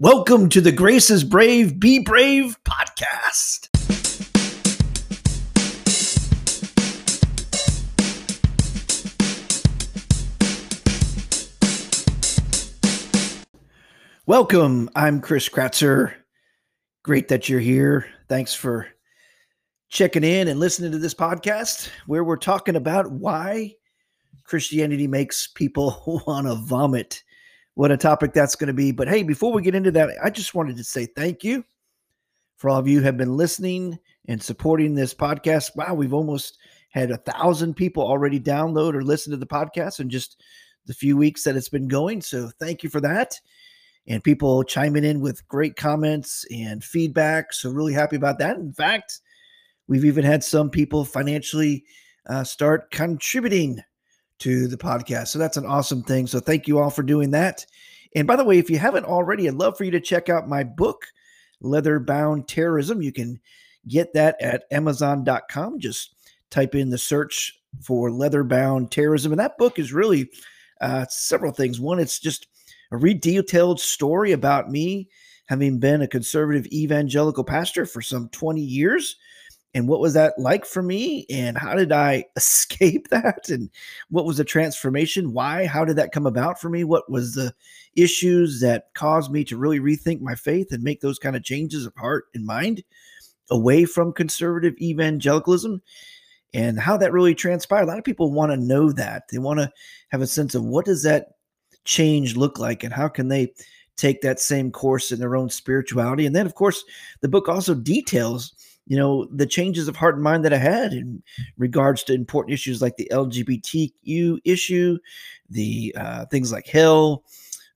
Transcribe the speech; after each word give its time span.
Welcome 0.00 0.48
to 0.50 0.60
the 0.60 0.70
Grace 0.70 1.10
is 1.10 1.24
Brave, 1.24 1.80
Be 1.80 1.98
Brave 1.98 2.56
podcast. 2.62 3.66
Welcome. 14.24 14.88
I'm 14.94 15.20
Chris 15.20 15.48
Kratzer. 15.48 16.14
Great 17.02 17.26
that 17.26 17.48
you're 17.48 17.58
here. 17.58 18.06
Thanks 18.28 18.54
for 18.54 18.86
checking 19.88 20.22
in 20.22 20.46
and 20.46 20.60
listening 20.60 20.92
to 20.92 20.98
this 20.98 21.14
podcast 21.14 21.88
where 22.06 22.22
we're 22.22 22.36
talking 22.36 22.76
about 22.76 23.10
why 23.10 23.74
Christianity 24.44 25.08
makes 25.08 25.48
people 25.48 26.22
want 26.28 26.46
to 26.46 26.54
vomit 26.54 27.24
what 27.78 27.92
a 27.92 27.96
topic 27.96 28.32
that's 28.32 28.56
going 28.56 28.66
to 28.66 28.72
be. 28.72 28.90
But 28.90 29.06
hey, 29.06 29.22
before 29.22 29.52
we 29.52 29.62
get 29.62 29.76
into 29.76 29.92
that, 29.92 30.10
I 30.20 30.30
just 30.30 30.52
wanted 30.52 30.76
to 30.78 30.82
say 30.82 31.06
thank 31.06 31.44
you 31.44 31.64
for 32.56 32.70
all 32.70 32.78
of 32.80 32.88
you 32.88 33.02
have 33.02 33.16
been 33.16 33.36
listening 33.36 34.00
and 34.26 34.42
supporting 34.42 34.96
this 34.96 35.14
podcast. 35.14 35.76
Wow, 35.76 35.94
we've 35.94 36.12
almost 36.12 36.58
had 36.90 37.12
a 37.12 37.18
thousand 37.18 37.74
people 37.74 38.02
already 38.02 38.40
download 38.40 38.94
or 38.94 39.04
listen 39.04 39.30
to 39.30 39.36
the 39.36 39.46
podcast 39.46 40.00
in 40.00 40.10
just 40.10 40.42
the 40.86 40.92
few 40.92 41.16
weeks 41.16 41.44
that 41.44 41.54
it's 41.54 41.68
been 41.68 41.86
going. 41.86 42.20
So 42.20 42.50
thank 42.58 42.82
you 42.82 42.90
for 42.90 43.00
that. 43.00 43.36
And 44.08 44.24
people 44.24 44.64
chiming 44.64 45.04
in 45.04 45.20
with 45.20 45.46
great 45.46 45.76
comments 45.76 46.44
and 46.50 46.82
feedback. 46.82 47.52
So 47.52 47.70
really 47.70 47.92
happy 47.92 48.16
about 48.16 48.40
that. 48.40 48.56
In 48.56 48.72
fact, 48.72 49.20
we've 49.86 50.04
even 50.04 50.24
had 50.24 50.42
some 50.42 50.68
people 50.68 51.04
financially 51.04 51.84
uh, 52.28 52.42
start 52.42 52.90
contributing 52.90 53.84
to 54.38 54.68
the 54.68 54.76
podcast. 54.76 55.28
So 55.28 55.38
that's 55.38 55.56
an 55.56 55.66
awesome 55.66 56.02
thing. 56.02 56.26
So 56.26 56.40
thank 56.40 56.68
you 56.68 56.78
all 56.78 56.90
for 56.90 57.02
doing 57.02 57.30
that. 57.32 57.66
And 58.14 58.26
by 58.26 58.36
the 58.36 58.44
way, 58.44 58.58
if 58.58 58.70
you 58.70 58.78
haven't 58.78 59.04
already, 59.04 59.48
I'd 59.48 59.54
love 59.54 59.76
for 59.76 59.84
you 59.84 59.90
to 59.92 60.00
check 60.00 60.28
out 60.28 60.48
my 60.48 60.64
book, 60.64 61.06
Leather 61.60 62.00
Bound 62.00 62.48
Terrorism. 62.48 63.02
You 63.02 63.12
can 63.12 63.40
get 63.86 64.14
that 64.14 64.40
at 64.40 64.64
Amazon.com. 64.70 65.80
Just 65.80 66.14
type 66.50 66.74
in 66.74 66.90
the 66.90 66.98
search 66.98 67.58
for 67.82 68.10
Leather 68.10 68.44
Bound 68.44 68.90
Terrorism. 68.90 69.32
And 69.32 69.40
that 69.40 69.58
book 69.58 69.78
is 69.78 69.92
really 69.92 70.30
uh, 70.80 71.06
several 71.08 71.52
things. 71.52 71.80
One, 71.80 71.98
it's 71.98 72.18
just 72.18 72.46
a 72.92 72.96
redetailed 72.96 73.78
story 73.78 74.32
about 74.32 74.70
me 74.70 75.08
having 75.46 75.78
been 75.78 76.02
a 76.02 76.08
conservative 76.08 76.66
evangelical 76.66 77.44
pastor 77.44 77.86
for 77.86 78.02
some 78.02 78.28
20 78.30 78.60
years 78.60 79.16
and 79.74 79.86
what 79.86 80.00
was 80.00 80.14
that 80.14 80.34
like 80.38 80.64
for 80.64 80.82
me 80.82 81.26
and 81.30 81.58
how 81.58 81.74
did 81.74 81.92
i 81.92 82.24
escape 82.36 83.08
that 83.08 83.48
and 83.48 83.70
what 84.10 84.24
was 84.24 84.38
the 84.38 84.44
transformation? 84.44 85.32
Why? 85.32 85.66
How 85.66 85.84
did 85.84 85.96
that 85.96 86.12
come 86.12 86.26
about 86.26 86.60
for 86.60 86.68
me? 86.68 86.84
What 86.84 87.10
was 87.10 87.34
the 87.34 87.54
issues 87.94 88.60
that 88.60 88.92
caused 88.94 89.30
me 89.30 89.44
to 89.44 89.56
really 89.56 89.80
rethink 89.80 90.20
my 90.20 90.34
faith 90.34 90.72
and 90.72 90.82
make 90.82 91.00
those 91.00 91.18
kind 91.18 91.36
of 91.36 91.44
changes 91.44 91.84
of 91.84 91.94
heart 91.96 92.26
and 92.34 92.46
mind 92.46 92.82
away 93.50 93.84
from 93.84 94.12
conservative 94.12 94.74
evangelicalism? 94.80 95.82
And 96.54 96.80
how 96.80 96.96
that 96.96 97.12
really 97.12 97.34
transpired. 97.34 97.82
A 97.82 97.86
lot 97.86 97.98
of 97.98 98.04
people 98.04 98.32
want 98.32 98.52
to 98.52 98.56
know 98.56 98.90
that. 98.92 99.24
They 99.30 99.36
want 99.36 99.60
to 99.60 99.70
have 100.08 100.22
a 100.22 100.26
sense 100.26 100.54
of 100.54 100.64
what 100.64 100.86
does 100.86 101.02
that 101.02 101.32
change 101.84 102.36
look 102.36 102.58
like 102.58 102.82
and 102.82 102.92
how 102.92 103.08
can 103.08 103.28
they 103.28 103.52
take 103.98 104.22
that 104.22 104.40
same 104.40 104.70
course 104.70 105.12
in 105.12 105.20
their 105.20 105.36
own 105.36 105.50
spirituality? 105.50 106.24
And 106.24 106.34
then 106.34 106.46
of 106.46 106.54
course 106.54 106.84
the 107.20 107.28
book 107.28 107.50
also 107.50 107.74
details 107.74 108.54
you 108.88 108.96
know 108.96 109.26
the 109.26 109.46
changes 109.46 109.86
of 109.86 109.96
heart 109.96 110.14
and 110.14 110.24
mind 110.24 110.46
that 110.46 110.52
I 110.54 110.58
had 110.58 110.94
in 110.94 111.22
regards 111.58 112.02
to 112.04 112.14
important 112.14 112.54
issues 112.54 112.80
like 112.80 112.96
the 112.96 113.08
LGBTQ 113.12 114.38
issue, 114.44 114.98
the 115.50 115.94
uh, 115.96 116.24
things 116.26 116.50
like 116.50 116.66
hell, 116.66 117.22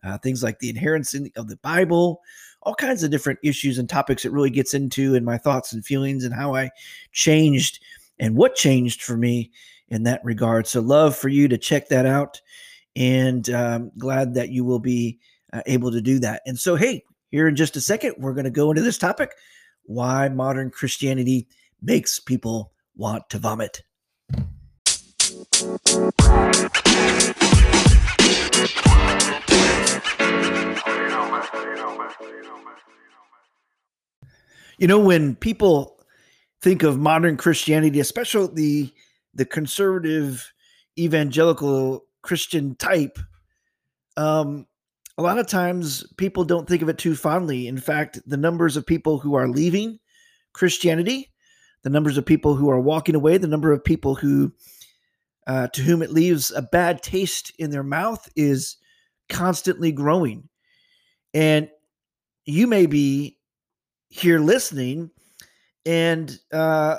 uh, 0.02 0.16
things 0.18 0.42
like 0.42 0.58
the 0.58 0.70
inerrancy 0.70 1.30
of 1.36 1.48
the 1.48 1.58
Bible, 1.58 2.22
all 2.62 2.74
kinds 2.74 3.02
of 3.02 3.10
different 3.10 3.38
issues 3.42 3.77
and 3.77 3.90
topics 3.90 4.24
it 4.24 4.33
really 4.33 4.48
gets 4.48 4.72
into, 4.72 5.14
and 5.14 5.27
my 5.27 5.36
thoughts 5.36 5.74
and 5.74 5.84
feelings 5.84 6.24
and 6.24 6.34
how 6.34 6.55
I 6.55 6.70
changed 7.12 7.84
and 8.18 8.34
what 8.34 8.55
changed 8.55 9.02
for 9.02 9.18
me 9.18 9.52
in 9.89 10.05
that 10.05 10.24
regard. 10.24 10.67
So 10.67 10.80
love 10.80 11.14
for 11.14 11.29
you 11.29 11.46
to 11.48 11.58
check 11.58 11.89
that 11.89 12.06
out, 12.06 12.40
and 12.96 13.50
um, 13.50 13.92
glad 13.98 14.33
that 14.33 14.48
you 14.48 14.64
will 14.64 14.79
be 14.79 15.18
uh, 15.52 15.61
able 15.67 15.92
to 15.92 16.00
do 16.00 16.18
that. 16.20 16.40
And 16.46 16.58
so 16.58 16.74
hey, 16.74 17.05
here 17.30 17.48
in 17.48 17.55
just 17.55 17.77
a 17.77 17.83
second, 17.83 18.14
we're 18.17 18.33
going 18.33 18.44
to 18.44 18.50
go 18.50 18.70
into 18.70 18.80
this 18.80 18.96
topic 18.96 19.33
why 19.84 20.28
modern 20.28 20.70
Christianity 20.70 21.48
makes 21.80 22.18
people 22.18 22.72
want 22.96 23.28
to 23.30 23.38
vomit. 23.38 23.82
You 34.78 34.88
know, 34.88 34.98
when 34.98 35.36
people 35.36 36.00
think 36.60 36.82
of 36.82 36.98
modern 36.98 37.36
Christianity, 37.36 38.00
especially 38.00 38.48
the 38.54 38.92
the 39.34 39.44
conservative 39.44 40.52
evangelical 40.98 42.04
Christian 42.22 42.74
type, 42.74 43.18
um, 44.16 44.66
a 45.22 45.24
lot 45.24 45.38
of 45.38 45.46
times 45.46 46.05
people 46.16 46.44
don't 46.44 46.68
think 46.68 46.83
of 46.83 46.88
it 46.88 46.98
too 46.98 47.14
fondly. 47.14 47.68
In 47.68 47.78
fact, 47.78 48.18
the 48.27 48.36
numbers 48.36 48.77
of 48.77 48.84
people 48.84 49.20
who 49.20 49.36
are 49.36 49.46
leaving 49.46 50.00
Christianity, 50.52 51.30
the 51.83 51.90
numbers 51.90 52.18
of 52.18 52.27
people 52.27 52.56
who 52.56 52.68
are 52.68 52.80
walking 52.80 53.14
away, 53.14 53.38
the 53.38 53.46
number 53.46 53.70
of 53.70 53.84
people 53.84 54.16
who 54.16 54.52
uh, 55.46 55.68
to 55.68 55.82
whom 55.82 56.02
it 56.02 56.11
leaves 56.11 56.50
a 56.50 56.61
bad 56.61 57.05
taste 57.05 57.52
in 57.61 57.70
their 57.70 57.84
mouth 57.84 58.28
is 58.34 58.78
constantly 59.28 59.92
growing. 59.92 60.48
And 61.32 61.68
you 62.44 62.66
may 62.66 62.86
be 62.86 63.38
here 64.08 64.40
listening, 64.40 65.11
and 65.86 66.36
uh, 66.52 66.98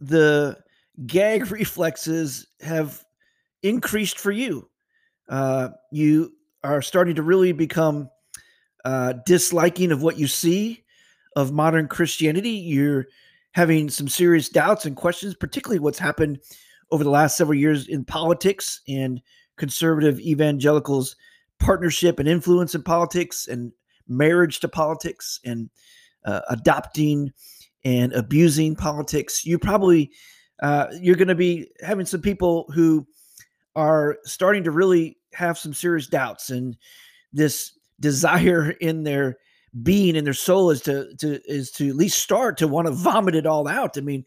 the 0.00 0.58
gag 1.06 1.50
reflexes 1.52 2.48
have 2.60 3.04
increased 3.62 4.18
for 4.18 4.32
you. 4.32 4.68
Uh, 5.28 5.68
you 5.92 6.33
are 6.64 6.82
starting 6.82 7.14
to 7.14 7.22
really 7.22 7.52
become 7.52 8.08
uh, 8.84 9.14
disliking 9.26 9.92
of 9.92 10.02
what 10.02 10.18
you 10.18 10.26
see 10.26 10.82
of 11.36 11.52
modern 11.52 11.86
Christianity. 11.86 12.50
You're 12.50 13.06
having 13.52 13.88
some 13.88 14.08
serious 14.08 14.48
doubts 14.48 14.84
and 14.84 14.96
questions, 14.96 15.34
particularly 15.34 15.78
what's 15.78 15.98
happened 15.98 16.40
over 16.90 17.04
the 17.04 17.10
last 17.10 17.36
several 17.36 17.58
years 17.58 17.86
in 17.86 18.04
politics 18.04 18.80
and 18.88 19.20
conservative 19.56 20.18
evangelicals' 20.20 21.16
partnership 21.60 22.18
and 22.18 22.28
influence 22.28 22.74
in 22.74 22.82
politics 22.82 23.46
and 23.46 23.72
marriage 24.08 24.60
to 24.60 24.68
politics 24.68 25.40
and 25.44 25.70
uh, 26.24 26.40
adopting 26.48 27.32
and 27.84 28.12
abusing 28.12 28.74
politics. 28.74 29.44
You 29.44 29.58
probably 29.58 30.10
uh, 30.62 30.86
you're 31.00 31.16
going 31.16 31.28
to 31.28 31.34
be 31.34 31.68
having 31.80 32.06
some 32.06 32.22
people 32.22 32.70
who 32.74 33.06
are 33.76 34.18
starting 34.24 34.64
to 34.64 34.70
really 34.70 35.18
have 35.34 35.58
some 35.58 35.74
serious 35.74 36.06
doubts 36.06 36.50
and 36.50 36.76
this 37.32 37.78
desire 38.00 38.70
in 38.80 39.04
their 39.04 39.38
being 39.82 40.14
in 40.14 40.24
their 40.24 40.32
soul 40.32 40.70
is 40.70 40.80
to 40.82 41.14
to 41.16 41.40
is 41.50 41.70
to 41.72 41.88
at 41.88 41.96
least 41.96 42.20
start 42.20 42.56
to 42.58 42.68
want 42.68 42.86
to 42.86 42.92
vomit 42.92 43.34
it 43.34 43.46
all 43.46 43.66
out. 43.66 43.98
I 43.98 44.02
mean, 44.02 44.24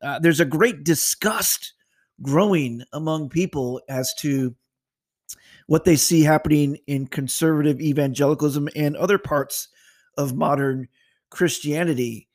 uh, 0.00 0.18
there's 0.20 0.40
a 0.40 0.44
great 0.44 0.84
disgust 0.84 1.72
growing 2.22 2.82
among 2.92 3.28
people 3.28 3.80
as 3.88 4.14
to 4.14 4.54
what 5.66 5.84
they 5.84 5.96
see 5.96 6.22
happening 6.22 6.78
in 6.86 7.08
conservative 7.08 7.80
evangelicalism 7.80 8.68
and 8.76 8.96
other 8.96 9.18
parts 9.18 9.68
of 10.16 10.36
modern 10.36 10.88
Christianity. 11.30 12.28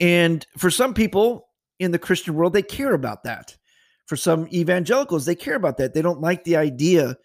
And 0.00 0.44
for 0.58 0.70
some 0.70 0.92
people 0.92 1.48
in 1.78 1.92
the 1.92 1.98
Christian 1.98 2.34
world, 2.34 2.52
they 2.52 2.62
care 2.62 2.94
about 2.94 3.22
that. 3.24 3.56
For 4.06 4.16
some 4.16 4.48
evangelicals, 4.52 5.24
they 5.24 5.36
care 5.36 5.54
about 5.54 5.78
that. 5.78 5.94
They 5.94 6.02
don't 6.02 6.20
like 6.20 6.44
the 6.44 6.56
idea 6.56 7.16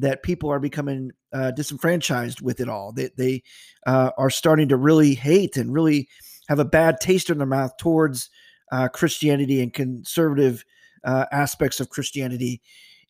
that 0.00 0.22
people 0.22 0.50
are 0.50 0.60
becoming 0.60 1.12
uh, 1.32 1.50
disenfranchised 1.52 2.40
with 2.40 2.60
it 2.60 2.68
all. 2.68 2.92
They, 2.92 3.10
they 3.16 3.42
uh, 3.86 4.10
are 4.18 4.30
starting 4.30 4.68
to 4.68 4.76
really 4.76 5.14
hate 5.14 5.56
and 5.56 5.72
really 5.72 6.08
have 6.48 6.58
a 6.58 6.64
bad 6.64 7.00
taste 7.00 7.30
in 7.30 7.38
their 7.38 7.46
mouth 7.46 7.76
towards 7.76 8.28
uh, 8.72 8.88
Christianity 8.88 9.62
and 9.62 9.72
conservative 9.72 10.64
uh, 11.04 11.26
aspects 11.32 11.80
of 11.80 11.90
Christianity. 11.90 12.60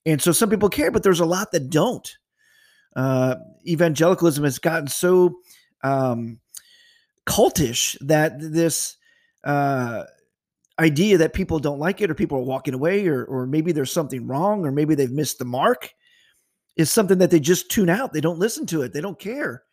And 0.06 0.20
so 0.20 0.32
some 0.32 0.50
people 0.50 0.68
care, 0.68 0.90
but 0.90 1.02
there's 1.02 1.20
a 1.20 1.26
lot 1.26 1.52
that 1.52 1.70
don't. 1.70 2.16
Uh, 2.96 3.36
evangelicalism 3.66 4.44
has 4.44 4.58
gotten 4.58 4.88
so 4.88 5.36
um, 5.82 6.40
cultish 7.26 7.96
that 8.00 8.34
this 8.38 8.96
uh, 9.44 10.04
idea 10.78 11.18
that 11.18 11.34
people 11.34 11.58
don't 11.58 11.78
like 11.78 12.00
it 12.00 12.10
or 12.10 12.14
people 12.14 12.38
are 12.38 12.42
walking 12.42 12.74
away 12.74 13.06
or, 13.06 13.24
or 13.24 13.46
maybe 13.46 13.72
there's 13.72 13.92
something 13.92 14.26
wrong 14.26 14.64
or 14.64 14.72
maybe 14.72 14.94
they've 14.94 15.10
missed 15.10 15.38
the 15.38 15.44
mark 15.44 15.92
is 16.76 16.90
something 16.90 17.18
that 17.18 17.30
they 17.30 17.40
just 17.40 17.70
tune 17.70 17.88
out. 17.88 18.12
They 18.12 18.20
don't 18.20 18.38
listen 18.38 18.66
to 18.66 18.82
it. 18.82 18.92
They 18.92 19.00
don't 19.00 19.18
care. 19.18 19.64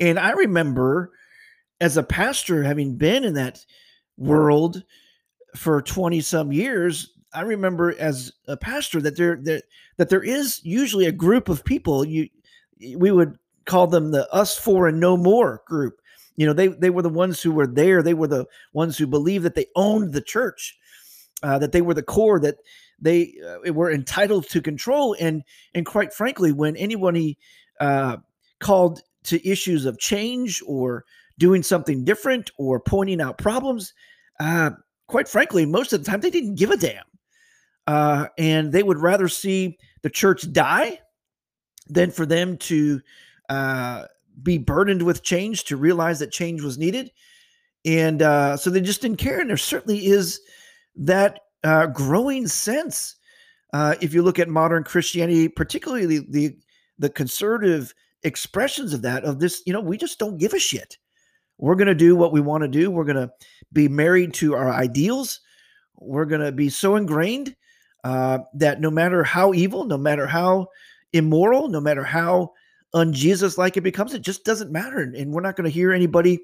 And 0.00 0.18
I 0.18 0.30
remember 0.30 1.12
as 1.80 1.96
a 1.96 2.02
pastor 2.02 2.62
having 2.62 2.96
been 2.96 3.24
in 3.24 3.34
that 3.34 3.64
world 4.16 4.82
for 5.56 5.82
20 5.82 6.20
some 6.20 6.52
years, 6.52 7.12
I 7.32 7.42
remember 7.42 7.94
as 7.98 8.32
a 8.46 8.56
pastor 8.56 9.00
that 9.02 9.16
there, 9.16 9.36
that 9.42 9.64
that 9.96 10.08
there 10.08 10.22
is 10.22 10.60
usually 10.64 11.06
a 11.06 11.12
group 11.12 11.48
of 11.48 11.64
people 11.64 12.04
you 12.04 12.28
we 12.96 13.10
would 13.10 13.38
call 13.66 13.86
them 13.86 14.10
the 14.10 14.32
us 14.32 14.56
for 14.56 14.88
and 14.88 15.00
no 15.00 15.16
more 15.16 15.62
group. 15.66 16.00
You 16.36 16.46
know, 16.46 16.52
they 16.52 16.68
they 16.68 16.90
were 16.90 17.02
the 17.02 17.08
ones 17.08 17.42
who 17.42 17.52
were 17.52 17.66
there. 17.66 18.02
They 18.02 18.14
were 18.14 18.28
the 18.28 18.46
ones 18.72 18.96
who 18.96 19.06
believed 19.06 19.44
that 19.44 19.54
they 19.54 19.66
owned 19.74 20.12
the 20.12 20.22
church, 20.22 20.78
uh, 21.42 21.58
that 21.58 21.72
they 21.72 21.82
were 21.82 21.94
the 21.94 22.02
core, 22.02 22.40
that 22.40 22.56
they 23.00 23.34
uh, 23.46 23.72
were 23.72 23.92
entitled 23.92 24.48
to 24.50 24.60
control. 24.60 25.16
And 25.18 25.42
and 25.74 25.86
quite 25.86 26.12
frankly, 26.12 26.52
when 26.52 26.76
anybody 26.76 27.38
uh, 27.80 28.18
called 28.60 29.02
to 29.24 29.48
issues 29.48 29.84
of 29.84 29.98
change 29.98 30.62
or 30.66 31.04
doing 31.38 31.62
something 31.62 32.04
different 32.04 32.50
or 32.58 32.80
pointing 32.80 33.20
out 33.20 33.38
problems, 33.38 33.94
uh, 34.40 34.70
quite 35.06 35.28
frankly, 35.28 35.66
most 35.66 35.92
of 35.92 36.02
the 36.02 36.10
time 36.10 36.20
they 36.20 36.30
didn't 36.30 36.56
give 36.56 36.70
a 36.70 36.76
damn. 36.76 37.04
Uh, 37.86 38.26
and 38.36 38.72
they 38.72 38.82
would 38.82 38.98
rather 38.98 39.28
see 39.28 39.78
the 40.02 40.10
church 40.10 40.52
die 40.52 41.00
than 41.86 42.10
for 42.10 42.26
them 42.26 42.56
to 42.58 43.00
uh, 43.48 44.04
be 44.42 44.58
burdened 44.58 45.02
with 45.02 45.22
change, 45.22 45.64
to 45.64 45.76
realize 45.76 46.18
that 46.18 46.30
change 46.30 46.62
was 46.62 46.76
needed. 46.76 47.10
And 47.84 48.20
uh, 48.20 48.56
so 48.56 48.68
they 48.68 48.80
just 48.80 49.00
didn't 49.00 49.18
care. 49.18 49.40
And 49.40 49.48
there 49.48 49.56
certainly 49.56 50.06
is 50.06 50.40
that 50.96 51.40
uh, 51.64 51.86
growing 51.86 52.46
sense. 52.46 53.16
Uh, 53.72 53.94
if 54.00 54.14
you 54.14 54.22
look 54.22 54.38
at 54.38 54.48
modern 54.48 54.84
Christianity, 54.84 55.48
particularly 55.48 56.06
the, 56.06 56.26
the, 56.30 56.56
the 56.98 57.10
conservative 57.10 57.94
expressions 58.22 58.92
of 58.94 59.02
that, 59.02 59.24
of 59.24 59.38
this, 59.38 59.62
you 59.66 59.72
know, 59.72 59.80
we 59.80 59.96
just 59.96 60.18
don't 60.18 60.38
give 60.38 60.54
a 60.54 60.58
shit. 60.58 60.96
We're 61.58 61.74
going 61.74 61.88
to 61.88 61.94
do 61.94 62.16
what 62.16 62.32
we 62.32 62.40
want 62.40 62.62
to 62.62 62.68
do. 62.68 62.90
We're 62.90 63.04
going 63.04 63.16
to 63.16 63.30
be 63.72 63.88
married 63.88 64.32
to 64.34 64.54
our 64.54 64.70
ideals. 64.70 65.40
We're 65.96 66.24
going 66.24 66.40
to 66.40 66.52
be 66.52 66.68
so 66.68 66.96
ingrained 66.96 67.54
uh, 68.04 68.38
that 68.54 68.80
no 68.80 68.90
matter 68.90 69.24
how 69.24 69.52
evil, 69.52 69.84
no 69.84 69.98
matter 69.98 70.26
how 70.26 70.68
immoral, 71.12 71.68
no 71.68 71.80
matter 71.80 72.04
how 72.04 72.52
unJesus 72.94 73.58
like 73.58 73.76
it 73.76 73.82
becomes, 73.82 74.14
it 74.14 74.22
just 74.22 74.44
doesn't 74.44 74.70
matter. 74.70 75.00
And 75.00 75.32
we're 75.32 75.42
not 75.42 75.56
going 75.56 75.64
to 75.68 75.74
hear 75.74 75.92
anybody 75.92 76.40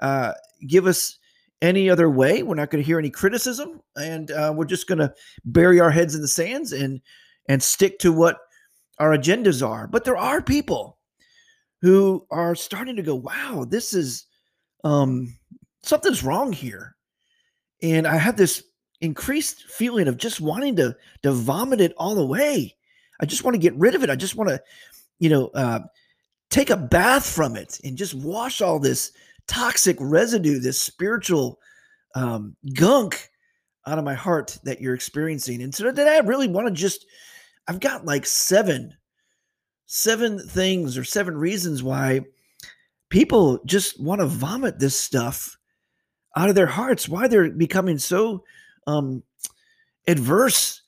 uh, 0.00 0.32
give 0.66 0.86
us 0.86 1.18
any 1.62 1.90
other 1.90 2.08
way. 2.08 2.42
We're 2.42 2.54
not 2.54 2.70
going 2.70 2.82
to 2.82 2.86
hear 2.86 2.98
any 2.98 3.10
criticism, 3.10 3.80
and 3.96 4.30
uh, 4.30 4.52
we're 4.54 4.64
just 4.64 4.88
going 4.88 4.98
to 4.98 5.12
bury 5.44 5.80
our 5.80 5.90
heads 5.90 6.14
in 6.14 6.22
the 6.22 6.28
sands 6.28 6.72
and 6.72 7.00
and 7.48 7.62
stick 7.62 7.98
to 8.00 8.12
what 8.12 8.38
our 8.98 9.16
agendas 9.16 9.66
are. 9.66 9.86
But 9.86 10.04
there 10.04 10.16
are 10.16 10.42
people 10.42 10.98
who 11.82 12.26
are 12.30 12.54
starting 12.54 12.96
to 12.96 13.02
go, 13.02 13.14
"Wow, 13.14 13.66
this 13.68 13.92
is 13.92 14.26
um, 14.84 15.36
something's 15.82 16.22
wrong 16.22 16.52
here. 16.52 16.96
And 17.82 18.06
I 18.06 18.16
have 18.16 18.36
this 18.36 18.62
increased 19.00 19.64
feeling 19.64 20.08
of 20.08 20.18
just 20.18 20.40
wanting 20.40 20.76
to 20.76 20.96
to 21.22 21.32
vomit 21.32 21.80
it 21.80 21.94
all 21.96 22.18
away. 22.18 22.76
I 23.20 23.26
just 23.26 23.44
want 23.44 23.54
to 23.54 23.60
get 23.60 23.74
rid 23.76 23.94
of 23.94 24.02
it. 24.02 24.10
I 24.10 24.16
just 24.16 24.36
want 24.36 24.50
to, 24.50 24.62
you 25.18 25.30
know, 25.30 25.48
uh, 25.48 25.80
take 26.50 26.70
a 26.70 26.76
bath 26.76 27.26
from 27.26 27.56
it 27.56 27.80
and 27.84 27.96
just 27.96 28.14
wash 28.14 28.60
all 28.60 28.78
this 28.78 29.12
toxic 29.50 29.96
residue, 29.98 30.60
this 30.60 30.80
spiritual 30.80 31.58
um, 32.14 32.56
gunk 32.74 33.28
out 33.86 33.98
of 33.98 34.04
my 34.04 34.14
heart 34.14 34.56
that 34.62 34.80
you're 34.80 34.94
experiencing. 34.94 35.60
And 35.60 35.74
so 35.74 35.84
today 35.84 36.16
I 36.16 36.26
really 36.26 36.48
want 36.48 36.68
to 36.68 36.72
just, 36.72 37.04
I've 37.66 37.80
got 37.80 38.04
like 38.04 38.24
seven, 38.24 38.94
seven 39.86 40.38
things 40.38 40.96
or 40.96 41.02
seven 41.02 41.36
reasons 41.36 41.82
why 41.82 42.20
people 43.08 43.58
just 43.66 44.00
want 44.00 44.20
to 44.20 44.26
vomit 44.26 44.78
this 44.78 44.96
stuff 44.96 45.56
out 46.36 46.48
of 46.48 46.54
their 46.54 46.66
hearts 46.66 47.08
why 47.08 47.26
they're 47.26 47.50
becoming 47.50 47.98
so 47.98 48.44
um, 48.86 49.22
adverse 50.06 50.82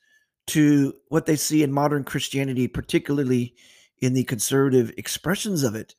to 0.46 0.94
what 1.08 1.26
they 1.26 1.34
see 1.34 1.64
in 1.64 1.72
modern 1.72 2.04
christianity 2.04 2.68
particularly 2.68 3.54
in 3.98 4.14
the 4.14 4.24
conservative 4.24 4.92
expressions 4.96 5.64
of 5.64 5.74
it 5.74 5.96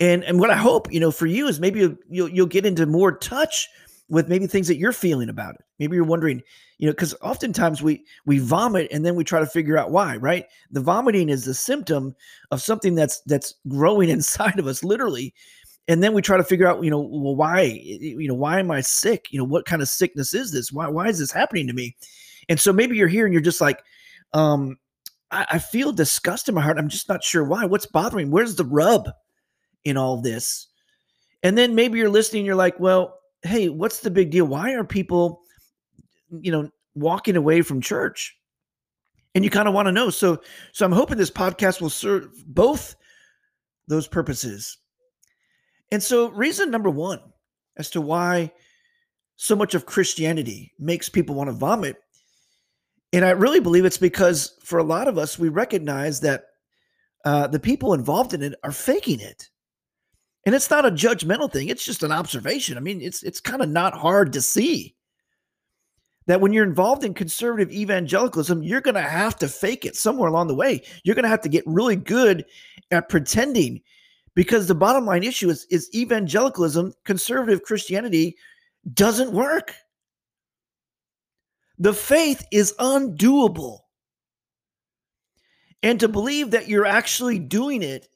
and 0.00 0.24
and 0.24 0.40
what 0.40 0.50
i 0.50 0.56
hope 0.56 0.92
you 0.92 1.00
know 1.00 1.10
for 1.10 1.26
you 1.26 1.46
is 1.46 1.60
maybe 1.60 1.80
you'll 2.08 2.28
you'll, 2.28 2.46
get 2.46 2.66
into 2.66 2.86
more 2.86 3.12
touch 3.16 3.68
with 4.12 4.28
maybe 4.28 4.46
things 4.46 4.68
that 4.68 4.76
you're 4.76 4.92
feeling 4.92 5.30
about 5.30 5.54
it. 5.54 5.62
Maybe 5.78 5.96
you're 5.96 6.04
wondering, 6.04 6.42
you 6.76 6.86
know, 6.86 6.92
because 6.92 7.14
oftentimes 7.22 7.80
we 7.80 8.04
we 8.26 8.38
vomit 8.38 8.88
and 8.92 9.06
then 9.06 9.14
we 9.14 9.24
try 9.24 9.40
to 9.40 9.46
figure 9.46 9.78
out 9.78 9.90
why, 9.90 10.16
right? 10.16 10.44
The 10.70 10.82
vomiting 10.82 11.30
is 11.30 11.46
the 11.46 11.54
symptom 11.54 12.14
of 12.50 12.60
something 12.60 12.94
that's 12.94 13.22
that's 13.22 13.54
growing 13.68 14.08
inside 14.10 14.58
of 14.58 14.66
us, 14.66 14.84
literally. 14.84 15.34
And 15.88 16.02
then 16.02 16.12
we 16.12 16.20
try 16.20 16.36
to 16.36 16.44
figure 16.44 16.66
out, 16.66 16.84
you 16.84 16.90
know, 16.90 17.00
well, 17.00 17.34
why, 17.34 17.62
you 17.62 18.28
know, 18.28 18.34
why 18.34 18.60
am 18.60 18.70
I 18.70 18.82
sick? 18.82 19.28
You 19.30 19.38
know, 19.38 19.44
what 19.44 19.64
kind 19.64 19.80
of 19.80 19.88
sickness 19.88 20.34
is 20.34 20.52
this? 20.52 20.70
Why 20.70 20.88
why 20.88 21.08
is 21.08 21.18
this 21.18 21.32
happening 21.32 21.66
to 21.68 21.72
me? 21.72 21.96
And 22.50 22.60
so 22.60 22.70
maybe 22.70 22.98
you're 22.98 23.08
here 23.08 23.24
and 23.24 23.32
you're 23.32 23.40
just 23.40 23.62
like, 23.62 23.82
um, 24.34 24.76
I, 25.30 25.46
I 25.52 25.58
feel 25.58 25.90
disgust 25.90 26.50
in 26.50 26.54
my 26.54 26.60
heart. 26.60 26.76
I'm 26.76 26.90
just 26.90 27.08
not 27.08 27.24
sure 27.24 27.44
why. 27.44 27.64
What's 27.64 27.86
bothering? 27.86 28.30
Where's 28.30 28.56
the 28.56 28.66
rub 28.66 29.08
in 29.84 29.96
all 29.96 30.20
this? 30.20 30.68
And 31.42 31.58
then 31.58 31.74
maybe 31.74 31.98
you're 31.98 32.08
listening, 32.08 32.46
you're 32.46 32.54
like, 32.54 32.78
well, 32.78 33.18
hey, 33.42 33.68
what's 33.68 34.00
the 34.00 34.10
big 34.10 34.30
deal? 34.30 34.44
Why 34.44 34.72
are 34.74 34.84
people, 34.84 35.42
you 36.30 36.52
know, 36.52 36.70
walking 36.94 37.36
away 37.36 37.62
from 37.62 37.80
church? 37.80 38.36
And 39.34 39.44
you 39.44 39.50
kind 39.50 39.66
of 39.66 39.74
want 39.74 39.86
to 39.86 39.92
know. 39.92 40.10
So, 40.10 40.40
so 40.72 40.84
I'm 40.84 40.92
hoping 40.92 41.16
this 41.16 41.30
podcast 41.30 41.80
will 41.80 41.90
serve 41.90 42.28
both 42.46 42.94
those 43.88 44.06
purposes. 44.06 44.76
And 45.90 46.02
so, 46.02 46.30
reason 46.30 46.70
number 46.70 46.90
one 46.90 47.20
as 47.76 47.90
to 47.90 48.00
why 48.00 48.52
so 49.36 49.56
much 49.56 49.74
of 49.74 49.86
Christianity 49.86 50.72
makes 50.78 51.08
people 51.08 51.34
want 51.34 51.48
to 51.48 51.52
vomit. 51.52 51.96
And 53.12 53.24
I 53.24 53.30
really 53.30 53.60
believe 53.60 53.84
it's 53.84 53.98
because 53.98 54.56
for 54.62 54.78
a 54.78 54.84
lot 54.84 55.08
of 55.08 55.18
us, 55.18 55.38
we 55.38 55.48
recognize 55.48 56.20
that 56.20 56.44
uh, 57.24 57.46
the 57.46 57.60
people 57.60 57.94
involved 57.94 58.34
in 58.34 58.42
it 58.42 58.54
are 58.62 58.72
faking 58.72 59.20
it. 59.20 59.48
And 60.44 60.54
it's 60.54 60.70
not 60.70 60.86
a 60.86 60.90
judgmental 60.90 61.50
thing, 61.50 61.68
it's 61.68 61.84
just 61.84 62.02
an 62.02 62.12
observation. 62.12 62.76
I 62.76 62.80
mean, 62.80 63.00
it's 63.00 63.22
it's 63.22 63.40
kind 63.40 63.62
of 63.62 63.68
not 63.68 63.94
hard 63.94 64.32
to 64.32 64.42
see 64.42 64.94
that 66.26 66.40
when 66.40 66.52
you're 66.52 66.64
involved 66.64 67.04
in 67.04 67.14
conservative 67.14 67.72
evangelicalism, 67.72 68.62
you're 68.62 68.80
going 68.80 68.94
to 68.94 69.02
have 69.02 69.36
to 69.38 69.48
fake 69.48 69.84
it 69.84 69.96
somewhere 69.96 70.28
along 70.28 70.48
the 70.48 70.54
way. 70.54 70.82
You're 71.04 71.14
going 71.14 71.24
to 71.24 71.28
have 71.28 71.40
to 71.42 71.48
get 71.48 71.64
really 71.66 71.96
good 71.96 72.44
at 72.90 73.08
pretending 73.08 73.80
because 74.34 74.66
the 74.66 74.74
bottom 74.74 75.04
line 75.04 75.24
issue 75.24 75.50
is, 75.50 75.66
is 75.70 75.90
evangelicalism, 75.94 76.94
conservative 77.04 77.62
Christianity 77.62 78.36
doesn't 78.94 79.32
work. 79.32 79.74
The 81.78 81.92
faith 81.92 82.46
is 82.52 82.74
undoable. 82.78 83.80
And 85.82 85.98
to 86.00 86.08
believe 86.08 86.52
that 86.52 86.68
you're 86.68 86.86
actually 86.86 87.40
doing 87.40 87.82
it 87.82 88.06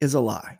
is 0.00 0.12
a 0.12 0.20
lie. 0.20 0.58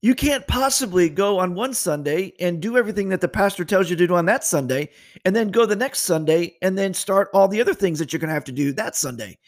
You 0.00 0.14
can't 0.14 0.46
possibly 0.46 1.08
go 1.08 1.40
on 1.40 1.54
one 1.54 1.74
Sunday 1.74 2.32
and 2.38 2.62
do 2.62 2.76
everything 2.76 3.08
that 3.08 3.20
the 3.20 3.28
pastor 3.28 3.64
tells 3.64 3.90
you 3.90 3.96
to 3.96 4.06
do 4.06 4.14
on 4.14 4.26
that 4.26 4.44
Sunday, 4.44 4.90
and 5.24 5.34
then 5.34 5.50
go 5.50 5.66
the 5.66 5.74
next 5.74 6.02
Sunday 6.02 6.56
and 6.62 6.78
then 6.78 6.94
start 6.94 7.30
all 7.34 7.48
the 7.48 7.60
other 7.60 7.74
things 7.74 7.98
that 7.98 8.12
you're 8.12 8.20
going 8.20 8.28
to 8.28 8.34
have 8.34 8.44
to 8.44 8.52
do 8.52 8.72
that 8.72 8.94
Sunday. 8.94 9.38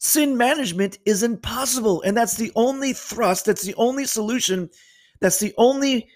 Sin 0.00 0.36
management 0.36 0.98
is 1.06 1.22
impossible. 1.22 2.02
And 2.02 2.14
that's 2.14 2.36
the 2.36 2.52
only 2.56 2.92
thrust, 2.92 3.46
that's 3.46 3.62
the 3.62 3.74
only 3.76 4.04
solution, 4.04 4.68
that's 5.20 5.38
the 5.38 5.54
only 5.56 6.08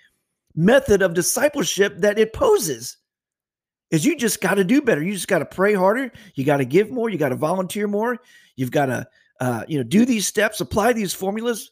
method 0.55 1.01
of 1.01 1.15
discipleship 1.15 1.99
that 1.99 2.19
it 2.19 2.35
poses. 2.35 2.99
Is 3.91 4.05
you 4.05 4.17
just 4.17 4.41
got 4.41 4.55
to 4.55 4.65
do 4.65 4.83
better. 4.83 5.03
You 5.03 5.13
just 5.13 5.29
got 5.29 5.39
to 5.39 5.47
pray 5.47 5.73
harder. 5.73 6.11
You 6.35 6.45
got 6.45 6.57
to 6.57 6.65
give 6.65 6.91
more. 6.91 7.09
You 7.09 7.17
got 7.17 7.29
to 7.29 7.37
volunteer 7.37 7.87
more. 7.87 8.19
You've 8.57 8.73
got 8.73 8.87
to, 8.87 9.07
uh, 9.41 9.63
you 9.69 9.79
know, 9.79 9.85
do 9.85 10.05
these 10.05 10.27
steps, 10.27 10.61
apply 10.61 10.93
these 10.93 11.15
formulas 11.15 11.71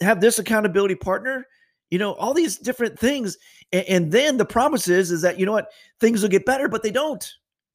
have 0.00 0.20
this 0.20 0.38
accountability 0.38 0.94
partner, 0.94 1.46
you 1.90 1.98
know, 1.98 2.14
all 2.14 2.34
these 2.34 2.58
different 2.58 2.98
things. 2.98 3.36
And, 3.72 3.84
and 3.88 4.12
then 4.12 4.36
the 4.36 4.44
promise 4.44 4.88
is, 4.88 5.10
is 5.10 5.22
that, 5.22 5.38
you 5.38 5.46
know 5.46 5.52
what, 5.52 5.70
things 6.00 6.22
will 6.22 6.28
get 6.28 6.46
better, 6.46 6.68
but 6.68 6.82
they 6.82 6.90
don't. 6.90 7.26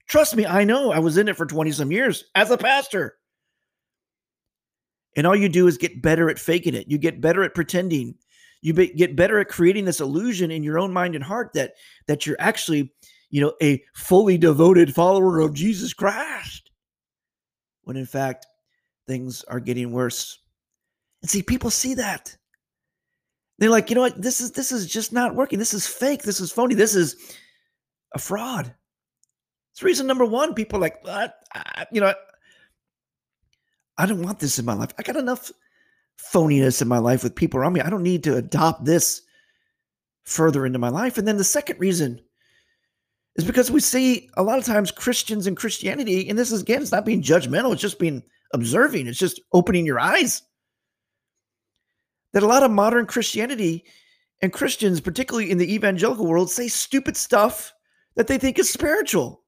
Trust 0.08 0.36
me, 0.36 0.46
I 0.46 0.64
know. 0.64 0.92
I 0.92 1.00
was 1.00 1.18
in 1.18 1.28
it 1.28 1.38
for 1.38 1.46
20 1.46 1.72
some 1.72 1.92
years 1.92 2.26
as 2.36 2.52
a 2.52 2.58
pastor. 2.58 3.18
And 5.16 5.28
all 5.28 5.36
you 5.36 5.50
do 5.50 5.68
is 5.68 5.78
get 5.78 6.02
better 6.02 6.30
at 6.30 6.40
faking 6.40 6.74
it. 6.74 6.90
You 6.90 6.98
get 6.98 7.22
better 7.22 7.44
at 7.44 7.54
pretending. 7.54 8.16
You 8.62 8.74
be, 8.74 8.88
get 8.88 9.16
better 9.16 9.40
at 9.40 9.50
creating 9.50 9.86
this 9.86 10.00
illusion 10.00 10.50
in 10.50 10.64
your 10.64 10.80
own 10.80 10.92
mind 10.92 11.16
and 11.16 11.24
heart 11.24 11.52
that 11.54 11.74
that 12.08 12.26
you're 12.26 12.38
actually, 12.40 12.94
you 13.30 13.42
know, 13.42 13.54
a 13.62 13.84
fully 13.94 14.38
devoted 14.38 14.96
follower 14.96 15.40
of 15.40 15.54
Jesus 15.54 15.94
Christ. 15.94 16.72
When 17.84 17.98
in 17.98 18.06
fact, 18.06 18.48
things 19.06 19.44
are 19.44 19.60
getting 19.60 19.92
worse. 19.92 20.40
And 21.24 21.30
see, 21.30 21.42
people 21.42 21.72
see 21.72 21.96
that. 21.96 22.36
They're 23.58 23.70
like, 23.70 23.90
you 23.90 23.96
know 23.96 24.02
what? 24.02 24.22
This 24.22 24.42
is 24.42 24.52
this 24.52 24.72
is 24.74 24.86
just 24.86 25.14
not 25.14 25.36
working. 25.36 25.58
This 25.58 25.74
is 25.74 25.88
fake. 25.88 26.24
This 26.24 26.42
is 26.42 26.52
phony. 26.52 26.76
This 26.76 26.96
is 26.96 27.16
a 28.14 28.20
fraud. 28.20 28.76
It's 29.72 29.82
reason 29.82 30.06
number 30.06 30.26
one. 30.26 30.54
People 30.54 30.80
like, 30.80 30.98
I, 31.08 31.32
you 31.92 32.02
know, 32.02 32.14
I 33.98 34.06
don't 34.06 34.22
want 34.22 34.40
this 34.40 34.60
in 34.60 34.66
my 34.66 34.74
life. 34.74 34.90
I 35.00 35.04
got 35.04 35.16
enough 35.16 35.50
phoniness 36.34 36.82
in 36.82 36.90
my 36.90 36.98
life 36.98 37.24
with 37.24 37.36
people 37.36 37.60
around 37.60 37.74
me. 37.74 37.82
I 37.82 37.90
don't 37.90 38.04
need 38.04 38.24
to 38.26 38.36
adopt 38.36 38.84
this 38.84 39.22
further 40.26 40.66
into 40.66 40.80
my 40.80 40.90
life. 40.90 41.18
And 41.18 41.28
then 41.28 41.38
the 41.38 41.44
second 41.44 41.80
reason 41.80 42.20
is 43.36 43.46
because 43.46 43.72
we 43.72 43.80
see 43.80 44.30
a 44.36 44.44
lot 44.44 44.60
of 44.60 44.66
times 44.66 44.92
Christians 44.92 45.48
and 45.48 45.56
Christianity, 45.56 46.28
and 46.28 46.38
this 46.38 46.52
is 46.52 46.62
again, 46.62 46.82
it's 46.82 46.92
not 46.92 47.06
being 47.06 47.22
judgmental, 47.22 47.72
it's 47.72 47.82
just 47.82 47.98
being 47.98 48.24
observing, 48.54 49.08
it's 49.08 49.18
just 49.18 49.42
opening 49.54 49.86
your 49.86 50.00
eyes 50.00 50.42
that 52.34 52.44
a 52.44 52.48
lot 52.48 52.64
of 52.64 52.72
modern 52.72 53.06
Christianity 53.06 53.86
and 54.42 54.52
Christians, 54.52 55.00
particularly 55.00 55.50
in 55.50 55.58
the 55.58 55.74
evangelical 55.74 56.28
world, 56.28 56.52
say 56.52 56.68
stupid 56.68 57.16
stuff 57.16 57.74
that 58.16 58.28
they 58.28 58.38
think 58.38 58.60
is 58.60 58.70
spiritual. 58.70 59.42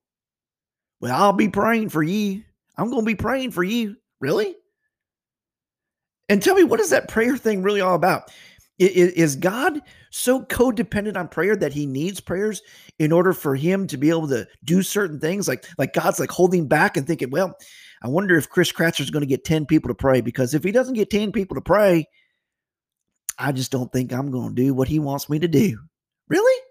Well, 1.01 1.15
I'll 1.15 1.33
be 1.33 1.49
praying 1.49 1.89
for 1.89 2.01
ye. 2.01 2.45
I'm 2.77 2.89
going 2.89 3.01
to 3.01 3.05
be 3.05 3.15
praying 3.15 3.51
for 3.51 3.63
ye. 3.63 3.95
Really? 4.21 4.55
And 6.29 6.41
tell 6.41 6.55
me, 6.55 6.63
what 6.63 6.79
is 6.79 6.89
that 6.89 7.07
prayer 7.07 7.37
thing 7.37 7.61
really 7.61 7.81
all 7.81 7.95
about? 7.95 8.31
Is 8.77 9.37
God 9.37 9.79
so 10.09 10.41
codependent 10.41 11.15
on 11.15 11.29
prayer 11.29 11.55
that 11.55 11.71
he 11.71 11.85
needs 11.85 12.19
prayers 12.19 12.61
in 12.99 13.11
order 13.11 13.31
for 13.31 13.55
him 13.55 13.87
to 13.87 13.97
be 13.97 14.09
able 14.09 14.27
to 14.29 14.47
do 14.63 14.81
certain 14.81 15.19
things? 15.19 15.47
Like, 15.47 15.65
like 15.77 15.93
God's 15.93 16.19
like 16.19 16.31
holding 16.31 16.67
back 16.67 16.97
and 16.97 17.07
thinking, 17.07 17.29
well, 17.29 17.55
I 18.01 18.09
wonder 18.09 18.37
if 18.37 18.49
Chris 18.49 18.71
Kratzer 18.71 19.01
is 19.01 19.11
going 19.11 19.21
to 19.21 19.27
get 19.27 19.45
10 19.45 19.65
people 19.65 19.87
to 19.87 19.95
pray 19.95 20.19
because 20.19 20.53
if 20.53 20.63
he 20.63 20.71
doesn't 20.71 20.95
get 20.95 21.09
10 21.09 21.31
people 21.31 21.55
to 21.55 21.61
pray, 21.61 22.07
I 23.37 23.51
just 23.51 23.71
don't 23.71 23.91
think 23.91 24.13
I'm 24.13 24.31
going 24.31 24.55
to 24.55 24.61
do 24.61 24.73
what 24.73 24.87
he 24.87 24.99
wants 24.99 25.29
me 25.29 25.39
to 25.39 25.47
do. 25.47 25.77
Really? 26.27 26.61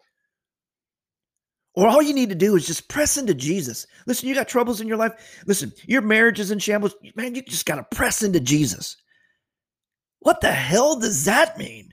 Or 1.75 1.89
all 1.89 2.03
you 2.03 2.15
need 2.15 2.29
to 2.29 2.35
do 2.37 2.55
is 2.57 2.67
just 2.67 2.89
press 2.89 3.17
into 3.17 3.35
Jesus. 3.35 3.87
Listen, 4.07 4.29
you 4.29 4.35
got 4.35 4.49
troubles 4.49 4.81
in 4.81 4.87
your 4.87 4.97
life. 4.97 5.43
Listen, 5.47 5.73
your 5.87 6.03
marriage 6.03 6.39
is 6.39 6.51
in 6.51 6.61
shambles. 6.61 6.95
Man, 7.17 7.35
you 7.35 7.43
just 7.43 7.67
got 7.67 7.77
to 7.77 7.97
press 7.97 8.23
into 8.23 8.41
Jesus. 8.41 8.97
What 10.21 10.41
the 10.41 10.53
hell 10.53 10.99
does 10.99 11.25
that 11.25 11.59
mean? 11.59 11.93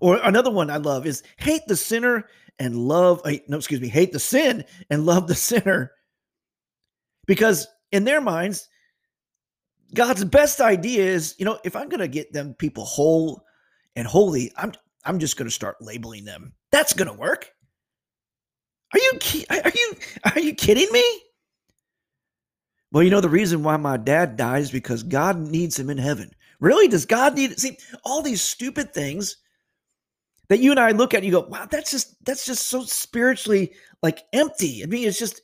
Or 0.00 0.18
another 0.24 0.50
one 0.50 0.68
I 0.68 0.78
love 0.78 1.06
is 1.06 1.22
hate 1.36 1.62
the 1.68 1.76
sinner 1.76 2.28
and 2.58 2.76
love, 2.76 3.22
uh, 3.24 3.34
no, 3.46 3.56
excuse 3.56 3.80
me, 3.80 3.88
hate 3.88 4.12
the 4.12 4.18
sin 4.18 4.64
and 4.90 5.06
love 5.06 5.28
the 5.28 5.34
sinner. 5.36 5.92
Because 7.26 7.68
in 7.92 8.04
their 8.04 8.20
minds, 8.20 8.68
God's 9.94 10.24
best 10.24 10.60
idea 10.60 11.04
is, 11.04 11.34
you 11.38 11.44
know, 11.44 11.58
if 11.64 11.76
I'm 11.76 11.88
going 11.88 12.00
to 12.00 12.08
get 12.08 12.32
them 12.32 12.54
people 12.54 12.84
whole 12.84 13.44
and 13.96 14.06
holy, 14.06 14.52
I'm 14.56 14.72
I'm 15.04 15.18
just 15.18 15.36
going 15.36 15.48
to 15.48 15.54
start 15.54 15.82
labeling 15.82 16.24
them. 16.24 16.52
That's 16.70 16.92
going 16.92 17.08
to 17.08 17.18
work. 17.18 17.50
Are 18.94 18.98
you 18.98 19.44
are 19.50 19.72
you 19.74 19.94
are 20.24 20.40
you 20.40 20.54
kidding 20.54 20.88
me? 20.92 21.04
Well, 22.92 23.02
you 23.02 23.10
know 23.10 23.20
the 23.22 23.28
reason 23.28 23.62
why 23.62 23.76
my 23.78 23.96
dad 23.96 24.36
dies 24.36 24.70
because 24.70 25.02
God 25.02 25.38
needs 25.38 25.78
him 25.78 25.88
in 25.88 25.98
heaven. 25.98 26.30
Really? 26.60 26.88
Does 26.88 27.06
God 27.06 27.34
need 27.34 27.58
see 27.58 27.78
all 28.04 28.22
these 28.22 28.42
stupid 28.42 28.92
things 28.92 29.36
that 30.48 30.60
you 30.60 30.70
and 30.70 30.78
I 30.78 30.90
look 30.90 31.14
at 31.14 31.18
and 31.18 31.26
you 31.26 31.32
go, 31.32 31.46
wow, 31.48 31.66
that's 31.70 31.90
just 31.90 32.22
that's 32.24 32.44
just 32.44 32.66
so 32.66 32.82
spiritually 32.82 33.72
like 34.02 34.22
empty. 34.32 34.82
I 34.82 34.86
mean, 34.86 35.08
it's 35.08 35.18
just 35.18 35.40